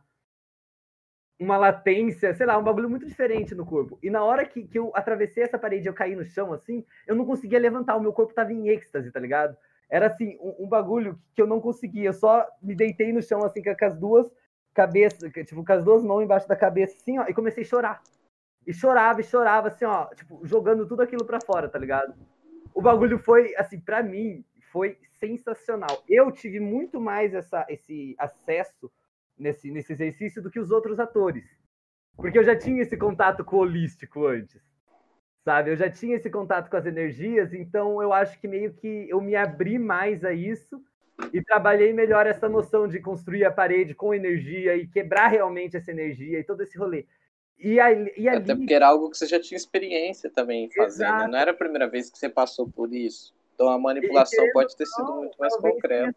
[1.39, 3.99] uma latência, sei lá, um bagulho muito diferente no corpo.
[4.01, 6.85] E na hora que, que eu atravessei essa parede e eu caí no chão, assim,
[7.05, 9.57] eu não conseguia levantar, o meu corpo tava em êxtase, tá ligado?
[9.89, 13.43] Era assim, um, um bagulho que eu não conseguia, eu só me deitei no chão,
[13.43, 14.31] assim, com as duas
[14.73, 18.01] cabeças, tipo, com as duas mãos embaixo da cabeça, assim, ó, e comecei a chorar.
[18.65, 22.13] E chorava, e chorava, assim, ó, tipo, jogando tudo aquilo pra fora, tá ligado?
[22.73, 26.03] O bagulho foi, assim, para mim, foi sensacional.
[26.09, 28.91] Eu tive muito mais essa, esse acesso
[29.37, 31.45] nesse, nesse exercício do que os outros atores.
[32.15, 34.61] Porque eu já tinha esse contato com o holístico antes.
[35.43, 35.71] Sabe?
[35.71, 39.21] Eu já tinha esse contato com as energias, então eu acho que meio que eu
[39.21, 40.81] me abri mais a isso
[41.31, 45.91] e trabalhei melhor essa noção de construir a parede com energia e quebrar realmente essa
[45.91, 47.05] energia e todo esse rolê.
[47.59, 48.27] E, e ali...
[48.27, 51.27] Até porque era algo que você já tinha experiência também em fazer, né?
[51.27, 53.33] Não era a primeira vez que você passou por isso.
[53.53, 56.15] Então a manipulação pode ter sido muito mais concreta.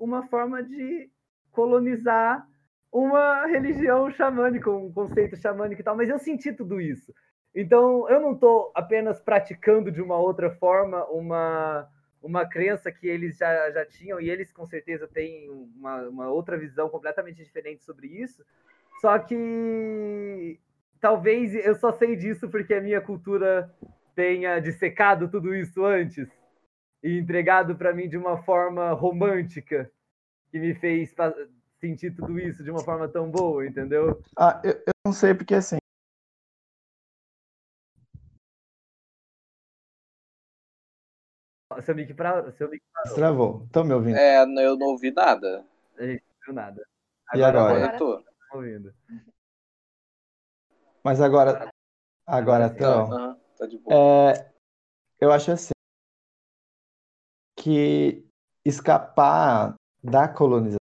[0.00, 1.08] Uma forma de
[1.52, 2.48] colonizar
[2.92, 7.14] uma religião xamânica, um conceito xamânico e tal, mas eu senti tudo isso.
[7.54, 11.88] Então, eu não estou apenas praticando de uma outra forma uma,
[12.22, 16.56] uma crença que eles já, já tinham, e eles com certeza têm uma, uma outra
[16.56, 18.44] visão completamente diferente sobre isso.
[19.00, 20.60] Só que
[21.00, 23.72] talvez eu só sei disso porque a minha cultura
[24.14, 26.28] tenha dissecado tudo isso antes
[27.02, 29.90] e entregado para mim de uma forma romântica
[30.50, 31.14] que me fez
[31.80, 34.22] sentir tudo isso de uma forma tão boa, entendeu?
[34.38, 35.78] Ah, eu, eu não sei porque assim.
[41.82, 43.14] Seu mic, pra, seu mic parou.
[43.14, 43.64] Travou.
[43.64, 44.16] Estão me ouvindo?
[44.16, 45.64] É, eu não ouvi nada.
[45.96, 46.86] A gente não ouviu nada.
[47.28, 47.74] Agora, e agora?
[47.76, 48.56] agora eu tô.
[48.56, 48.94] ouvindo.
[51.02, 51.70] Mas agora.
[52.26, 53.08] Agora estão.
[53.08, 53.96] Uhum, tá de boa.
[53.96, 54.52] É,
[55.20, 55.70] eu acho assim.
[57.56, 58.26] Que
[58.64, 60.79] escapar da colonização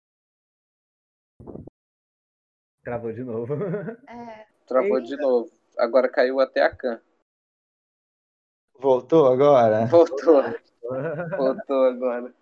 [2.84, 3.54] Travou de novo.
[4.08, 4.48] É.
[4.68, 5.08] Travou Eita.
[5.08, 5.52] de novo.
[5.78, 7.02] Agora caiu até a can.
[8.78, 9.86] Voltou agora?
[9.88, 10.42] Voltou.
[11.38, 12.34] Voltou agora.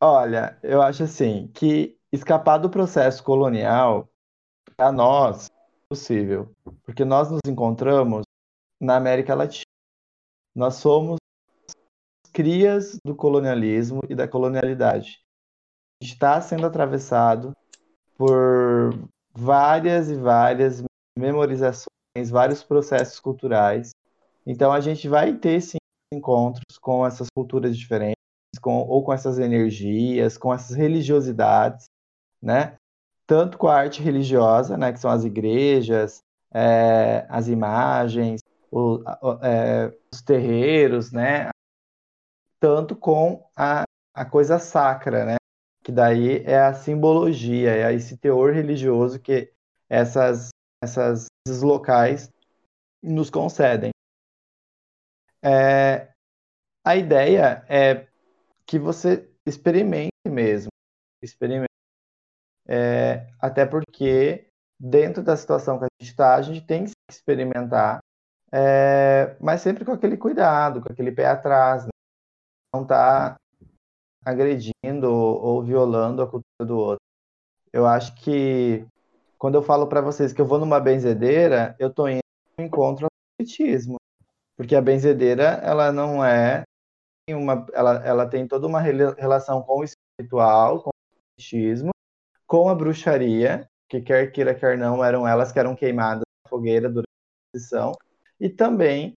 [0.00, 4.08] Olha, eu acho assim que escapar do processo colonial
[4.76, 6.54] para nós é possível,
[6.84, 8.24] porque nós nos encontramos
[8.80, 9.64] na América Latina.
[10.54, 11.18] Nós somos
[12.32, 15.24] crias do colonialismo e da colonialidade.
[16.02, 17.56] Está sendo atravessado
[18.16, 20.82] por várias e várias
[21.16, 23.90] memorizações, vários processos culturais.
[24.46, 25.78] Então a gente vai ter sim
[26.12, 28.16] encontros com essas culturas diferentes,
[28.60, 31.86] com, ou com essas energias, com essas religiosidades,
[32.40, 32.76] né?
[33.26, 36.20] Tanto com a arte religiosa, né, que são as igrejas,
[36.54, 38.40] é, as imagens,
[38.70, 39.02] o,
[39.42, 41.50] é, os terreiros, né?
[42.60, 43.82] Tanto com a,
[44.14, 45.36] a coisa sacra, né?
[45.86, 49.52] Que daí é a simbologia, é esse teor religioso que
[49.88, 50.48] essas,
[50.82, 52.28] essas, esses locais
[53.00, 53.92] nos concedem.
[55.40, 56.12] É,
[56.84, 58.08] a ideia é
[58.66, 60.70] que você experimente mesmo,
[61.22, 61.70] experimente.
[62.66, 64.48] É, até porque
[64.80, 68.00] dentro da situação que a gente está, a gente tem que experimentar,
[68.50, 71.90] é, mas sempre com aquele cuidado, com aquele pé atrás, né?
[72.74, 73.36] não tá
[74.26, 77.00] agredindo ou, violando a cultura do outro.
[77.72, 78.84] Eu acho que
[79.38, 82.20] quando eu falo para vocês que eu vou numa benzedeira, eu estou indo
[82.58, 83.10] no encontro ao
[83.40, 83.96] espiritismo,
[84.56, 86.64] porque a benzedeira ela não é
[87.30, 91.90] uma, ela, ela tem toda uma relação com o espiritual, com o espiritismo,
[92.46, 96.88] com a bruxaria, que quer queira quer não eram elas que eram queimadas na fogueira
[96.88, 97.92] durante a Inquisição,
[98.40, 99.12] e também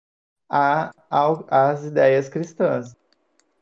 [0.50, 2.94] a, a, as ideias cristãs.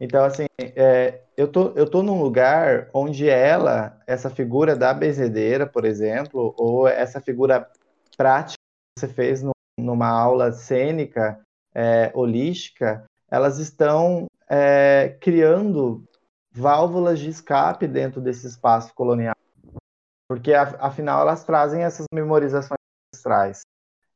[0.00, 5.66] Então, assim, é, eu, tô, eu tô num lugar onde ela, essa figura da bezedeira,
[5.66, 7.70] por exemplo, ou essa figura
[8.16, 8.56] prática
[8.96, 11.38] que você fez no, numa aula cênica,
[11.74, 16.04] é, holística, elas estão é, criando
[16.50, 19.36] válvulas de escape dentro desse espaço colonial.
[20.26, 22.78] Porque, afinal, elas trazem essas memorizações
[23.12, 23.60] ancestrais.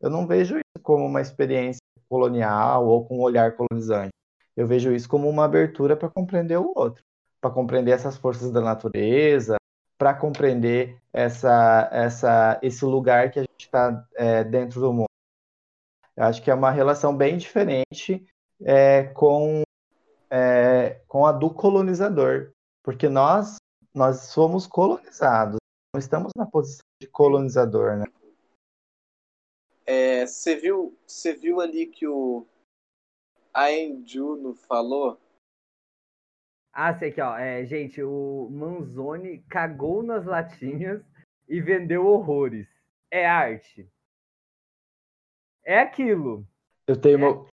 [0.01, 4.11] Eu não vejo isso como uma experiência colonial ou com um olhar colonizante.
[4.57, 7.03] Eu vejo isso como uma abertura para compreender o outro,
[7.41, 9.57] para compreender essas forças da natureza,
[9.99, 15.07] para compreender essa, essa, esse lugar que a gente está é, dentro do mundo.
[16.17, 18.27] Eu acho que é uma relação bem diferente
[18.63, 19.63] é, com,
[20.31, 23.57] é, com a do colonizador, porque nós,
[23.95, 25.59] nós somos colonizados,
[25.95, 28.05] não estamos na posição de colonizador, né?
[29.87, 32.47] É, você viu, você viu ali que o
[33.53, 35.19] a Enjuno falou?
[36.73, 37.37] Ah, sei aqui, ó.
[37.37, 41.03] É, gente, o Manzoni cagou nas latinhas
[41.49, 42.67] e vendeu horrores.
[43.11, 43.89] É arte.
[45.65, 46.47] É aquilo.
[46.87, 47.29] Eu tenho, é...
[47.29, 47.47] Uma,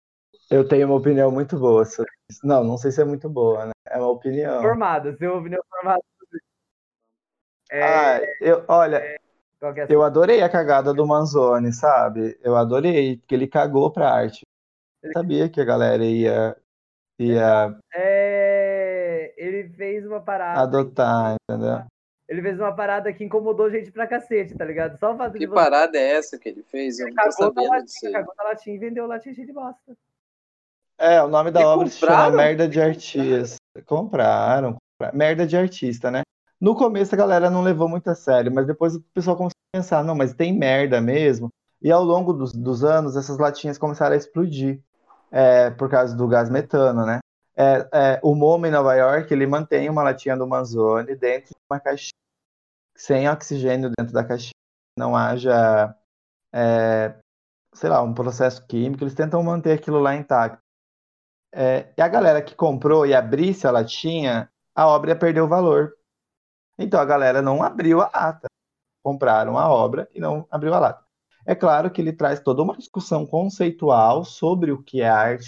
[0.50, 2.46] eu tenho uma opinião muito boa sobre isso.
[2.46, 3.72] Não, não sei se é muito boa, né?
[3.88, 4.60] É uma opinião.
[4.62, 6.02] Formada, seu opinião formada.
[7.70, 7.82] É...
[7.82, 9.16] Ah, eu, olha, é...
[9.62, 12.38] É eu adorei a cagada do Manzoni, sabe?
[12.42, 14.46] Eu adorei, porque ele cagou pra arte
[15.12, 16.56] sabia que a galera ia.
[17.18, 18.35] ia é,
[19.76, 20.60] fez uma parada.
[20.60, 21.84] Adotar, entendeu?
[22.28, 24.98] Ele fez uma parada que incomodou gente pra cacete, tá ligado?
[24.98, 25.54] Só o fato que você...
[25.54, 26.98] parada é essa que ele fez?
[26.98, 28.12] Eu ele não tô sabendo latinha, disso.
[28.12, 29.96] Cagou na latinha e vendeu latinha cheia de bosta.
[30.98, 31.90] É, o nome da e obra compraram?
[31.90, 33.56] se chama Merda de Artista.
[33.84, 35.16] Compraram, compraram.
[35.16, 36.22] Merda de Artista, né?
[36.60, 39.78] No começo a galera não levou muito a sério, mas depois o pessoal começou a
[39.78, 41.50] pensar, não, mas tem merda mesmo.
[41.82, 44.80] E ao longo dos, dos anos, essas latinhas começaram a explodir
[45.30, 47.18] é, por causa do gás metano, né?
[47.58, 51.60] É, é, o MoMA em Nova York, ele mantém uma latinha do Manzoni dentro de
[51.70, 52.12] uma caixinha,
[52.94, 54.52] sem oxigênio dentro da caixinha,
[54.98, 55.96] não haja,
[56.52, 57.18] é,
[57.74, 60.62] sei lá, um processo químico, eles tentam manter aquilo lá intacto.
[61.54, 65.48] É, e a galera que comprou e abrisse a latinha, a obra ia perder o
[65.48, 65.96] valor.
[66.78, 68.46] Então a galera não abriu a lata.
[69.02, 71.04] Compraram a obra e não abriu a lata.
[71.46, 75.46] É claro que ele traz toda uma discussão conceitual sobre o que é arte,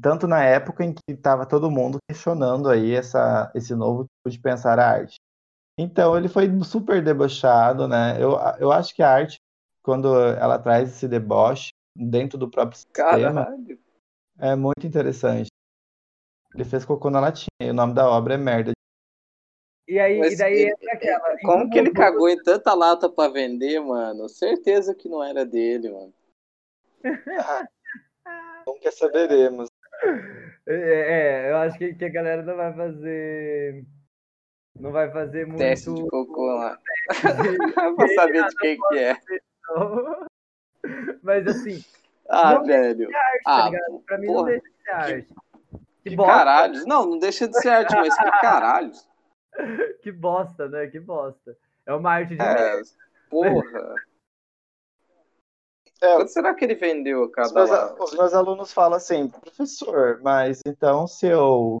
[0.00, 4.40] tanto na época em que estava todo mundo questionando aí essa, esse novo tipo de
[4.40, 5.16] pensar a arte.
[5.78, 8.16] Então ele foi super debochado, né?
[8.18, 9.36] Eu, eu acho que a arte,
[9.82, 13.78] quando ela traz esse deboche dentro do próprio sistema, Caralho.
[14.38, 15.48] é muito interessante.
[16.54, 18.72] Ele fez cocô na latinha, e o nome da obra é Merda
[19.86, 21.38] e aí, Mas e daí ele, entra aquela.
[21.42, 24.28] Como que ele cagou em tanta lata para vender, mano?
[24.28, 26.14] Certeza que não era dele, mano.
[28.66, 29.68] Nunca saberemos.
[30.66, 33.84] É, é, eu acho que, que, a galera não vai fazer.
[34.80, 35.58] Não vai fazer muito.
[35.58, 36.78] Teste de cocô lá.
[37.96, 39.14] pra saber de quem que é.
[41.22, 41.84] Mas assim.
[42.30, 43.14] Ah, velho.
[43.14, 44.38] Arte, tá ah, tá pra mim porra.
[44.38, 45.34] não deixa de ser arte.
[46.02, 46.86] Que, que caralho.
[46.86, 48.92] Não, não deixa de ser arte, mas que caralho.
[50.02, 50.86] que bosta, né?
[50.86, 51.56] Que bosta.
[51.84, 52.42] É uma arte de.
[52.42, 52.80] É,
[53.28, 53.94] porra.
[56.00, 60.20] É, Quanto será que ele vendeu cada os meus, os meus alunos falam assim, professor,
[60.22, 61.78] mas então se eu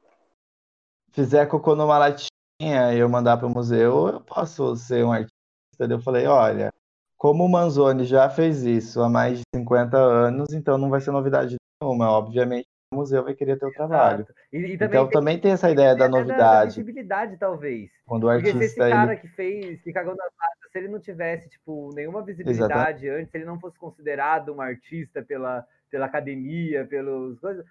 [1.10, 5.34] fizer cocô numa latinha e eu mandar para o museu, eu posso ser um artista?
[5.78, 6.70] Eu falei, olha,
[7.16, 11.10] como o Manzoni já fez isso há mais de 50 anos, então não vai ser
[11.10, 12.10] novidade nenhuma.
[12.10, 14.26] Obviamente, museu vai querer ter o trabalho.
[14.52, 16.38] E, e também então tem, também tem essa ideia da novidade.
[16.38, 17.90] Da visibilidade, talvez.
[18.06, 18.52] Quando o artista.
[18.52, 19.20] Porque se esse cara ele...
[19.20, 23.08] que fez, que cagou na pata, se ele não tivesse, tipo, nenhuma visibilidade Exatamente.
[23.08, 27.64] antes, se ele não fosse considerado um artista pela, pela academia, pelos coisas,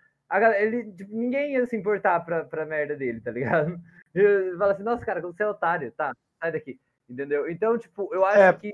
[0.58, 3.80] ele, tipo, ninguém ia se importar pra, pra merda dele, tá ligado?
[4.58, 6.80] Fala assim, nossa, cara, você é otário, tá, sai daqui.
[7.10, 7.50] Entendeu?
[7.50, 8.54] Então, tipo, eu acho é...
[8.54, 8.74] que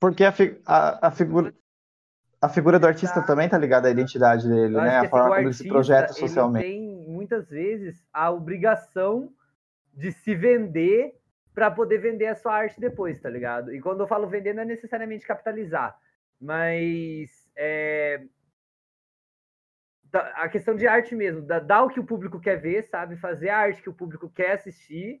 [0.00, 0.32] porque a,
[0.64, 1.54] a, a, figura,
[2.40, 4.98] a figura do artista também tá ligada à identidade dele, né?
[4.98, 6.66] A forma como ele se projeta socialmente.
[6.66, 9.30] Ele tem muitas vezes a obrigação
[9.92, 11.14] de se vender
[11.54, 13.74] para poder vender a sua arte depois, tá ligado?
[13.74, 15.98] E quando eu falo vender, não é necessariamente capitalizar,
[16.40, 18.22] mas é,
[20.12, 23.16] a questão de arte mesmo, dar o que o público quer ver, sabe?
[23.16, 25.20] Fazer a arte que o público quer assistir,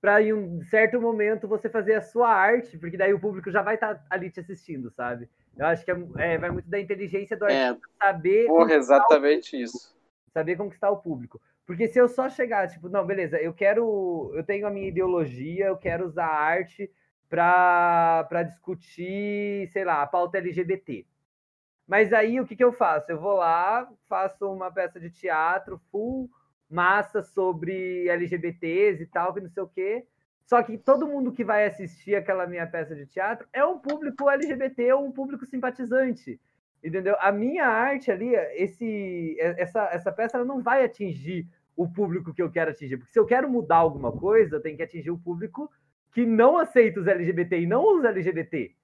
[0.00, 3.62] para em um certo momento você fazer a sua arte, porque daí o público já
[3.62, 5.28] vai estar tá ali te assistindo, sabe?
[5.56, 7.68] Eu acho que é, é, vai muito da inteligência do é.
[7.68, 8.46] artista é, saber.
[8.46, 9.96] Porra, exatamente isso.
[10.32, 11.40] Saber conquistar o público.
[11.66, 14.32] Porque se eu só chegar, tipo, não, beleza, eu quero.
[14.34, 16.90] Eu tenho a minha ideologia, eu quero usar a arte
[17.28, 21.06] para discutir, sei lá, a pauta LGBT.
[21.86, 23.10] Mas aí o que, que eu faço?
[23.10, 26.30] Eu vou lá, faço uma peça de teatro full
[26.68, 30.06] massa sobre LGBTs e tal, que não sei o quê.
[30.48, 34.30] Só que todo mundo que vai assistir aquela minha peça de teatro é um público
[34.30, 36.40] LGBT ou um público simpatizante.
[36.82, 37.16] Entendeu?
[37.20, 41.46] A minha arte ali, esse, essa, essa peça ela não vai atingir
[41.76, 42.96] o público que eu quero atingir.
[42.96, 45.70] Porque se eu quero mudar alguma coisa, eu tenho que atingir o público
[46.14, 48.74] que não aceita os LGBT e não os LGBT.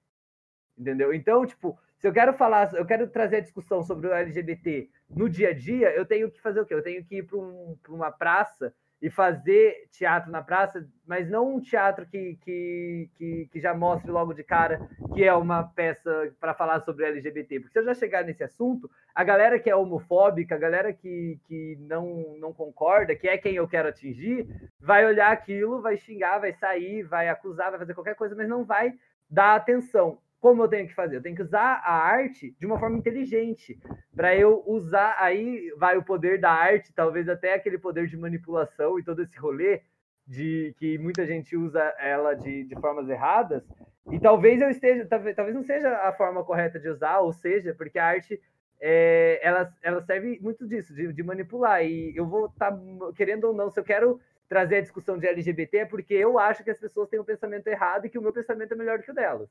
[0.77, 1.11] Entendeu?
[1.15, 5.27] Então, tipo, se eu quero falar, eu quero trazer a discussão sobre o LGBT no
[5.27, 6.75] dia a dia, eu tenho que fazer o quê?
[6.75, 11.55] Eu tenho que ir para um, uma praça e fazer teatro na praça, mas não
[11.55, 16.33] um teatro que, que, que, que já mostre logo de cara que é uma peça
[16.39, 17.59] para falar sobre LGBT.
[17.59, 21.39] Porque se eu já chegar nesse assunto, a galera que é homofóbica, a galera que,
[21.47, 24.47] que não, não concorda, que é quem eu quero atingir,
[24.79, 28.63] vai olhar aquilo, vai xingar, vai sair, vai acusar, vai fazer qualquer coisa, mas não
[28.63, 28.93] vai
[29.29, 31.15] dar atenção como eu tenho que fazer?
[31.15, 33.79] Eu tenho que usar a arte de uma forma inteligente.
[34.15, 38.99] Para eu usar, aí vai o poder da arte, talvez até aquele poder de manipulação
[38.99, 39.81] e todo esse rolê
[40.27, 43.63] de que muita gente usa ela de, de formas erradas.
[44.11, 47.73] E talvez eu esteja, talvez, talvez não seja a forma correta de usar, ou seja,
[47.73, 48.39] porque a arte
[48.79, 51.83] é, ela, ela serve muito disso, de, de manipular.
[51.83, 52.79] E eu vou estar, tá,
[53.15, 56.63] querendo ou não, se eu quero trazer a discussão de LGBT, é porque eu acho
[56.63, 59.09] que as pessoas têm um pensamento errado e que o meu pensamento é melhor que
[59.09, 59.49] o delas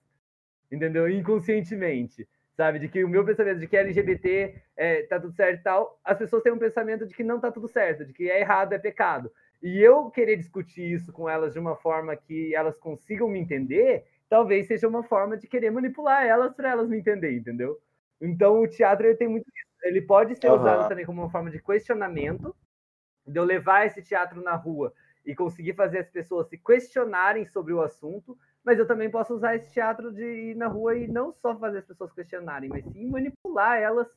[0.71, 1.09] entendeu?
[1.09, 2.79] Inconscientemente, sabe?
[2.79, 6.19] De que o meu pensamento de que LGBT é, tá tudo certo e tal, as
[6.19, 8.79] pessoas têm um pensamento de que não tá tudo certo, de que é errado, é
[8.79, 9.31] pecado.
[9.63, 14.05] E eu querer discutir isso com elas de uma forma que elas consigam me entender,
[14.29, 17.81] talvez seja uma forma de querer manipular elas para elas me entender, entendeu?
[18.21, 19.47] Então o teatro ele tem muito
[19.83, 20.57] Ele pode ser uhum.
[20.57, 22.55] usado também como uma forma de questionamento,
[23.27, 24.93] de eu levar esse teatro na rua
[25.25, 29.55] e conseguir fazer as pessoas se questionarem sobre o assunto, mas eu também posso usar
[29.55, 33.09] esse teatro de ir na rua e não só fazer as pessoas questionarem, mas sim
[33.11, 34.09] manipular elas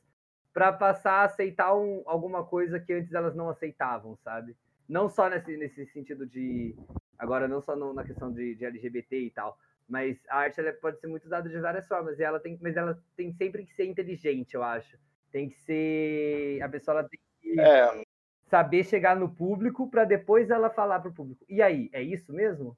[0.52, 4.56] para passar a aceitar um, alguma coisa que antes elas não aceitavam, sabe?
[4.88, 6.74] Não só nesse, nesse sentido de.
[7.18, 10.72] Agora, não só no, na questão de, de, LGBT e tal, mas a arte ela
[10.72, 13.74] pode ser muito usada de várias formas, e ela tem, mas ela tem sempre que
[13.74, 14.98] ser inteligente, eu acho.
[15.30, 16.62] Tem que ser.
[16.62, 18.02] A pessoa ela tem que é.
[18.46, 21.44] saber chegar no público para depois ela falar para o público.
[21.48, 22.76] E aí, é isso mesmo?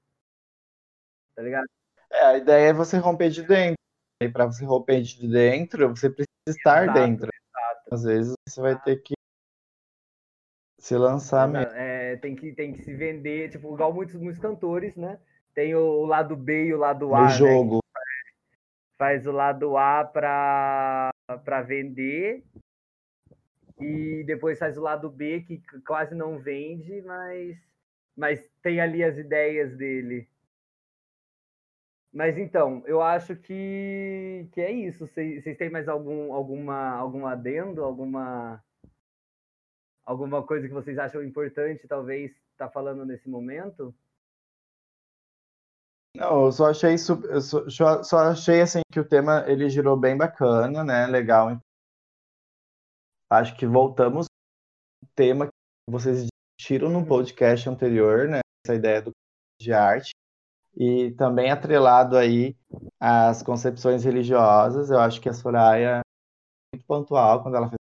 [1.35, 1.67] Tá ligado?
[2.13, 3.77] É, a ideia é você romper de dentro.
[4.23, 7.31] E para você romper de dentro, você precisa estar exato, dentro.
[7.33, 7.95] Exato.
[7.95, 9.15] Às vezes você vai ter que
[10.79, 11.73] se lançar mesmo.
[11.73, 15.19] É, tem, que, tem que se vender, tipo, igual muitos, muitos cantores, né?
[15.55, 17.21] Tem o, o lado B e o lado A.
[17.21, 17.31] No né?
[17.31, 17.81] jogo.
[18.99, 22.45] Faz o lado A para vender
[23.81, 27.59] e depois faz o lado B que quase não vende, mas,
[28.15, 30.29] mas tem ali as ideias dele.
[32.13, 35.07] Mas então, eu acho que, que é isso.
[35.07, 38.63] Vocês, têm mais algum, alguma, algum adendo, alguma,
[40.05, 43.95] alguma coisa que vocês acham importante, talvez, estar tá falando nesse momento?
[46.17, 50.17] Não, eu só achei eu só, só, achei assim que o tema ele girou bem
[50.17, 51.07] bacana, né?
[51.07, 51.57] Legal.
[53.31, 54.27] Acho que voltamos
[55.01, 55.53] ao tema que
[55.89, 56.27] vocês
[56.59, 57.07] discutiram no uhum.
[57.07, 58.41] podcast anterior, né?
[58.67, 59.13] Essa ideia do
[59.61, 60.11] de arte
[60.77, 62.57] e também atrelado aí
[62.99, 64.91] às concepções religiosas.
[64.91, 67.79] Eu acho que a Soraya é muito pontual quando ela fez.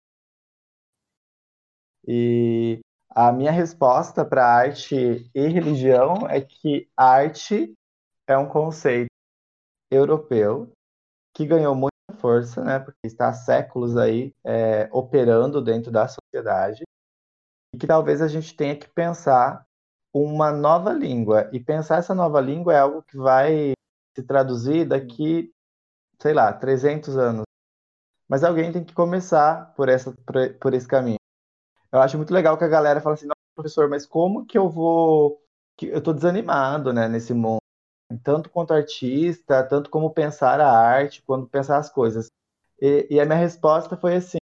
[2.07, 7.73] E a minha resposta para arte e religião é que arte
[8.27, 9.11] é um conceito
[9.91, 10.73] europeu
[11.35, 16.83] que ganhou muita força, né, porque está há séculos aí é, operando dentro da sociedade
[17.75, 19.65] e que talvez a gente tenha que pensar
[20.13, 21.49] uma nova língua.
[21.53, 23.73] E pensar essa nova língua é algo que vai
[24.17, 25.53] se traduzir daqui,
[26.21, 27.45] sei lá, 300 anos.
[28.29, 31.19] Mas alguém tem que começar por, essa, por, por esse caminho.
[31.93, 35.43] Eu acho muito legal que a galera fala assim, professor, mas como que eu vou...
[35.83, 37.61] Eu estou desanimado, né, nesse mundo.
[38.23, 42.29] Tanto quanto artista, tanto como pensar a arte, quando pensar as coisas.
[42.81, 44.39] E, e a minha resposta foi assim,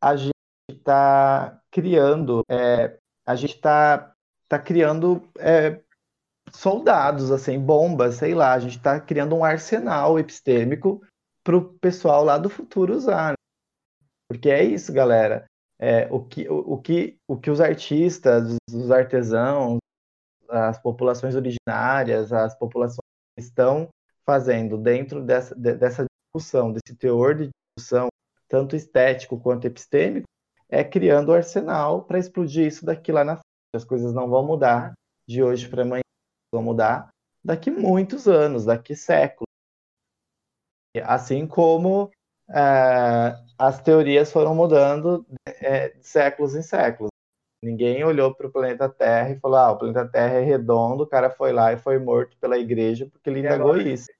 [0.00, 0.34] a gente
[0.68, 4.13] está criando, é, a gente está
[4.48, 5.80] tá criando é,
[6.52, 8.52] soldados, assim, bombas, sei lá.
[8.52, 11.02] A gente está criando um arsenal epistêmico
[11.42, 13.30] para o pessoal lá do futuro usar.
[13.30, 13.34] Né?
[14.28, 15.44] Porque é isso, galera.
[15.78, 19.78] É, o, que, o, o, que, o que os artistas, os artesãos,
[20.48, 22.98] as populações originárias, as populações
[23.36, 23.88] estão
[24.24, 28.08] fazendo dentro dessa, dessa discussão, desse teor de discussão,
[28.48, 30.26] tanto estético quanto epistêmico,
[30.68, 33.38] é criando o arsenal para explodir isso daqui lá na
[33.76, 34.92] as coisas não vão mudar
[35.28, 36.02] de hoje para amanhã,
[36.52, 37.08] vão mudar
[37.44, 39.48] daqui muitos anos, daqui séculos.
[41.02, 42.10] Assim como
[42.48, 47.10] é, as teorias foram mudando é, de séculos em séculos.
[47.62, 51.06] Ninguém olhou para o planeta Terra e falou: ah, o planeta Terra é redondo, o
[51.06, 54.10] cara foi lá e foi morto pela igreja porque ele indagou isso.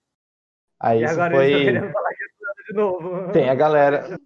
[0.81, 1.65] Aí e isso foi.
[3.33, 4.19] Tem a galera.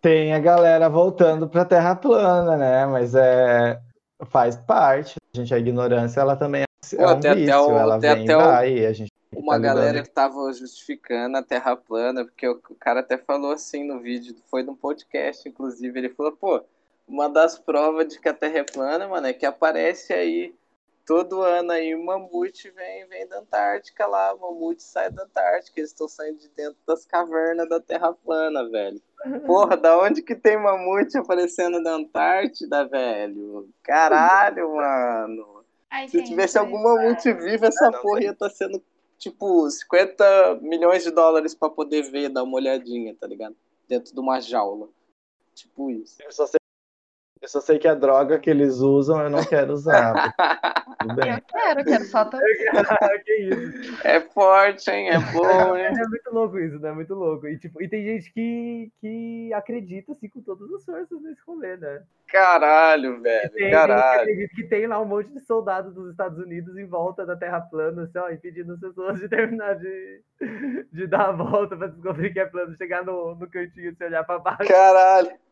[0.00, 2.84] Tem a galera voltando para a Terra plana, né?
[2.84, 3.80] Mas é
[4.24, 5.16] faz parte.
[5.34, 8.36] A gente, a ignorância, ela também é, Pô, um vício, até o, ela vem até
[8.36, 12.74] vai, a gente uma tá galera que tava justificando a Terra plana, porque o, o,
[12.74, 16.62] cara até falou assim no vídeo, foi num podcast, inclusive, ele falou, pô,
[17.06, 20.54] uma das provas de que a Terra é plana, mano, é que aparece aí
[21.06, 25.80] todo ano aí o mamute vem, vem da Antártica lá, o mamute sai da Antártica,
[25.80, 29.00] eles estão saindo de dentro das cavernas da Terra plana, velho.
[29.46, 33.68] Porra, da onde que tem mamute aparecendo da Antártida, velho?
[33.82, 35.64] Caralho, mano.
[35.90, 38.82] Ai, Se gente, tivesse algum mamute vivo, essa não, porra ia estar tá sendo,
[39.18, 43.56] tipo, 50 milhões de dólares para poder ver, dar uma olhadinha, tá ligado?
[43.88, 44.88] Dentro de uma jaula.
[45.54, 46.20] Tipo isso.
[46.22, 46.58] Eu só sei
[47.44, 50.14] eu só sei que a droga que eles usam eu não quero usar.
[51.04, 52.46] eu quero, quero só também.
[53.22, 54.06] que isso.
[54.06, 55.10] É forte, hein?
[55.10, 55.84] É bom, hein?
[55.84, 56.88] É muito louco isso, né?
[56.88, 57.46] É muito louco.
[57.46, 61.76] E, tipo, e tem gente que, que acredita, assim, com todas as forças nesse rolê,
[61.76, 62.02] né?
[62.28, 63.50] Caralho, velho.
[63.50, 64.24] Tem, caralho.
[64.24, 67.60] Tem que tem lá um monte de soldados dos Estados Unidos em volta da Terra
[67.60, 70.22] plana, assim, ó, impedindo as pessoas de terminar de,
[70.90, 74.02] de dar a volta pra descobrir que é plano, chegar no, no cantinho e se
[74.02, 74.66] olhar pra baixo.
[74.66, 75.43] Caralho.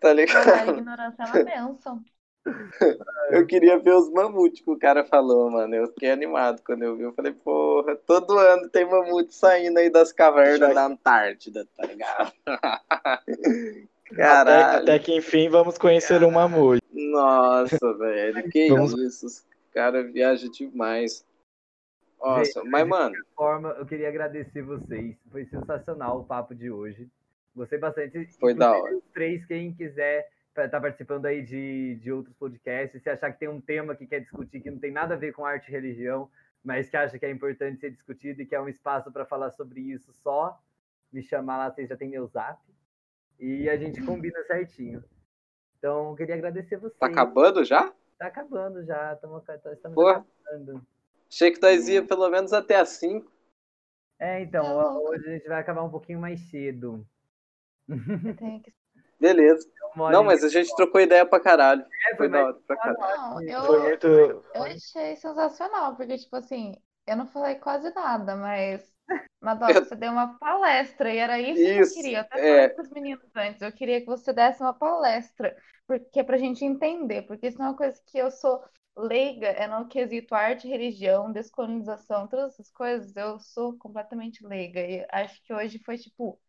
[0.00, 0.48] Tá ligado?
[0.48, 2.04] A ignorância é uma benção.
[3.30, 5.74] Eu queria ver os mamutes que o cara falou, mano.
[5.74, 7.02] Eu fiquei animado quando eu vi.
[7.02, 12.32] Eu falei, porra, todo ano tem mamute saindo aí das cavernas da Antártida, tá ligado?
[14.14, 14.50] Caralho.
[14.50, 16.28] Até, até, que enfim vamos conhecer Caralho.
[16.28, 16.82] um mamute.
[16.92, 18.48] Nossa, velho.
[18.48, 18.92] Que vamos...
[18.92, 19.26] isso?
[19.26, 19.44] Os
[19.74, 21.26] caras viajam demais.
[22.20, 23.14] Nossa, Gente, mas, mano.
[23.14, 25.16] De forma, eu queria agradecer vocês.
[25.30, 27.08] Foi sensacional o papo de hoje.
[27.56, 28.26] Gostei bastante.
[28.38, 29.00] Foi da hora.
[29.14, 33.48] Três, quem quiser estar tá participando aí de, de outros podcasts, se achar que tem
[33.48, 36.30] um tema que quer discutir que não tem nada a ver com arte e religião,
[36.62, 39.50] mas que acha que é importante ser discutido e que é um espaço para falar
[39.52, 40.60] sobre isso só,
[41.10, 42.60] me chamar lá, vocês já tem meu zap.
[43.38, 45.02] E a gente combina certinho.
[45.78, 46.96] Então, queria agradecer você.
[46.98, 47.92] Tá acabando já?
[48.18, 50.26] Tá acabando já, estamos, estamos Porra.
[50.44, 50.86] acabando.
[51.30, 53.30] Achei que nós ia pelo menos até as 5.
[54.18, 57.06] É, então, hoje a gente vai acabar um pouquinho mais cedo.
[59.18, 59.66] Beleza.
[59.76, 61.82] Então, não, mas a gente trocou ideia pra caralho.
[61.82, 63.16] É, foi, foi da hora pra caralho.
[63.16, 64.06] Não, eu, foi muito...
[64.06, 66.74] eu achei sensacional, porque, tipo assim,
[67.06, 68.84] eu não falei quase nada, mas
[69.40, 69.84] Madonna, eu...
[69.84, 72.18] você deu uma palestra e era isso, isso que eu queria.
[72.18, 72.68] Eu até falei é...
[72.68, 75.56] para os meninos antes, eu queria que você desse uma palestra,
[75.86, 78.62] porque é para a gente entender, porque isso não é uma coisa que eu sou
[78.96, 84.80] leiga, é no quesito arte, religião, descolonização, todas essas coisas, eu sou completamente leiga.
[84.80, 86.40] E acho que hoje foi, tipo,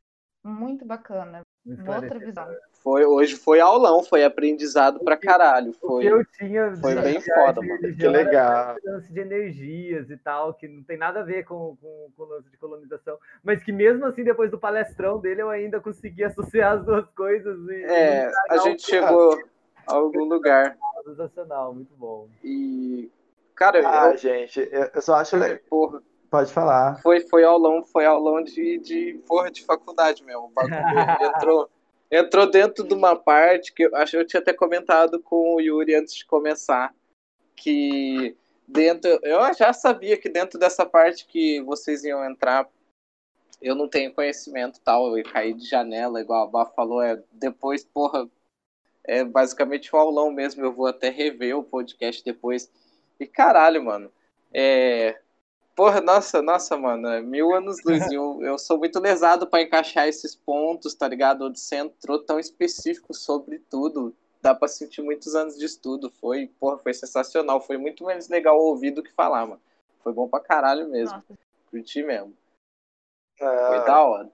[0.48, 1.42] muito bacana.
[1.86, 2.48] Outra visão.
[2.82, 5.74] Foi, hoje foi aulão, foi aprendizado pra caralho.
[5.74, 7.96] Foi, eu tinha foi bem foda, mano.
[7.96, 8.78] Que legal.
[8.86, 12.26] Lance de energias e tal, que não tem nada a ver com, com, com o
[12.28, 13.18] lance de colonização.
[13.44, 17.60] Mas que mesmo assim, depois do palestrão dele, eu ainda consegui associar as duas coisas.
[17.68, 19.38] E, é, a gente chegou
[19.86, 20.78] a algum lugar.
[21.04, 22.30] Sensacional, muito bom.
[22.42, 23.12] E.
[23.54, 24.18] Cara, ah, eu...
[24.18, 25.36] gente, eu só acho.
[25.70, 26.02] Porra.
[26.30, 27.02] Pode falar.
[27.02, 30.46] Foi, foi aulão, foi aulão de, de, porra, de faculdade mesmo.
[30.46, 30.76] O bagulho
[31.36, 31.70] entrou,
[32.12, 35.62] entrou dentro de uma parte que eu acho que eu tinha até comentado com o
[35.62, 36.94] Yuri antes de começar.
[37.56, 38.36] Que
[38.68, 39.20] dentro.
[39.24, 42.68] Eu já sabia que dentro dessa parte que vocês iam entrar,
[43.62, 45.18] eu não tenho conhecimento tal.
[45.18, 47.02] Eu caí de janela, igual a Bá falou.
[47.02, 48.30] É, depois, porra,
[49.06, 50.64] é basicamente um aulão mesmo.
[50.64, 52.70] Eu vou até rever o podcast depois.
[53.18, 54.12] E caralho, mano.
[54.54, 55.20] É,
[55.78, 58.12] Porra, nossa, nossa, mano, é mil anos luz.
[58.12, 61.46] eu, eu sou muito lesado para encaixar esses pontos, tá ligado?
[61.46, 64.18] Onde você entrou tão específico sobre tudo.
[64.42, 66.10] Dá pra sentir muitos anos de estudo.
[66.10, 67.62] Foi, porra, foi sensacional.
[67.62, 69.62] Foi muito menos legal ouvir do que falar, mano.
[70.04, 71.16] Foi bom pra caralho mesmo.
[71.16, 71.40] Nossa.
[71.70, 72.36] Curti mesmo.
[73.40, 73.68] É...
[73.68, 74.32] Foi da hora.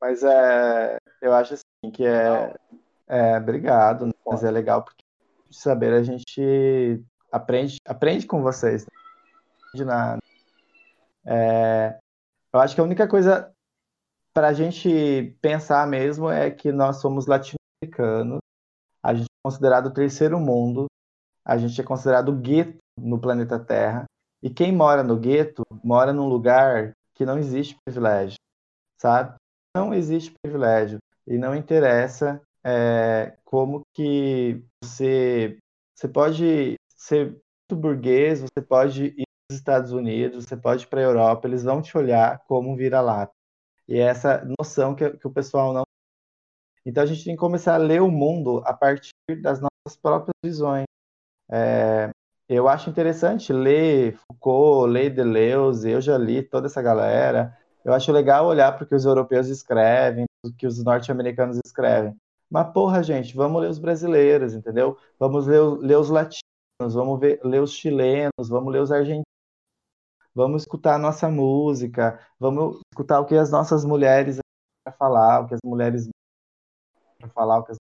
[0.00, 0.96] Mas é.
[1.20, 2.56] Eu acho assim que é.
[3.06, 4.12] É, obrigado, né?
[4.26, 5.04] mas é legal porque
[5.48, 7.00] saber a gente
[7.30, 8.84] aprende, aprende com vocês.
[9.74, 9.84] Né?
[9.84, 10.18] Na,
[11.24, 11.98] é,
[12.52, 13.52] eu acho que a única coisa
[14.34, 18.38] para a gente pensar mesmo é que nós somos latino-americanos,
[19.02, 20.86] a gente é considerado o terceiro mundo,
[21.44, 24.04] a gente é considerado gueto no planeta Terra,
[24.42, 28.38] e quem mora no gueto mora num lugar que não existe privilégio,
[29.00, 29.34] sabe?
[29.76, 35.58] Não existe privilégio e não interessa é, como que você
[35.94, 41.04] você pode ser muito burguês, você pode ir Estados Unidos, você pode ir para a
[41.04, 43.32] Europa, eles vão te olhar como um vira-lata.
[43.88, 45.84] E é essa noção que, que o pessoal não.
[46.84, 50.34] Então a gente tem que começar a ler o mundo a partir das nossas próprias
[50.42, 50.84] visões.
[51.50, 52.10] É,
[52.48, 57.56] eu acho interessante ler Foucault, ler Deleuze, eu já li toda essa galera.
[57.84, 62.16] Eu acho legal olhar para o que os europeus escrevem, o que os norte-americanos escrevem.
[62.50, 64.98] Mas, porra, gente, vamos ler os brasileiros, entendeu?
[65.18, 66.42] Vamos ler, ler os latinos,
[66.94, 69.31] vamos ver, ler os chilenos, vamos ler os argentinos
[70.34, 74.38] vamos escutar a nossa música, vamos escutar o que as nossas mulheres
[74.84, 76.08] para falar, o que as mulheres
[77.18, 77.78] para falar, o que as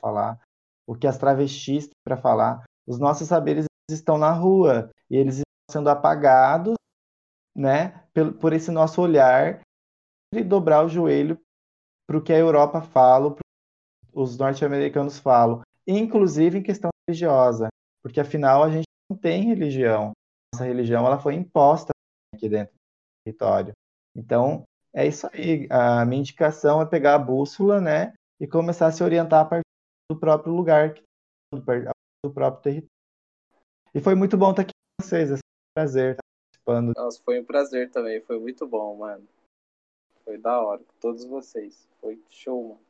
[0.00, 0.40] falar,
[0.86, 2.64] o que as travestis para falar.
[2.86, 6.76] Os nossos saberes estão na rua e eles estão sendo apagados,
[7.54, 9.60] né, por, por esse nosso olhar
[10.32, 11.38] e dobrar o joelho
[12.06, 13.34] para o que a Europa fala,
[14.12, 17.68] os norte-americanos falam, inclusive em questão religiosa,
[18.02, 20.12] porque afinal a gente não tem religião
[20.54, 21.92] nossa religião ela foi imposta
[22.34, 22.78] aqui dentro do
[23.24, 23.72] território.
[24.16, 24.64] Então,
[24.94, 25.68] é isso aí.
[25.70, 29.62] A minha indicação é pegar a bússola, né, e começar a se orientar a partir
[30.10, 30.94] do próprio lugar,
[31.52, 31.62] do
[32.32, 32.88] próprio território.
[33.94, 35.38] E foi muito bom estar aqui com vocês, é um
[35.76, 36.92] prazer estar participando.
[36.96, 39.26] Nossa, foi um prazer também, foi muito bom, mano.
[40.24, 41.88] Foi da hora com todos vocês.
[42.00, 42.88] Foi show, mano.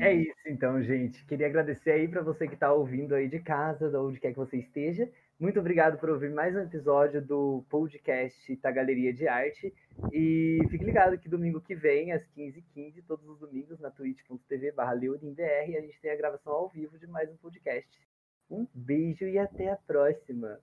[0.00, 1.24] É isso, então, gente.
[1.24, 4.38] Queria agradecer aí para você que está ouvindo aí de casa, de onde quer que
[4.38, 5.10] você esteja.
[5.40, 9.72] Muito obrigado por ouvir mais um episódio do podcast da Galeria de Arte.
[10.12, 14.92] E fique ligado que domingo que vem, às 15h15, todos os domingos, na twitch.tv barra
[14.92, 17.90] a gente tem a gravação ao vivo de mais um podcast.
[18.50, 20.60] Um beijo e até a próxima!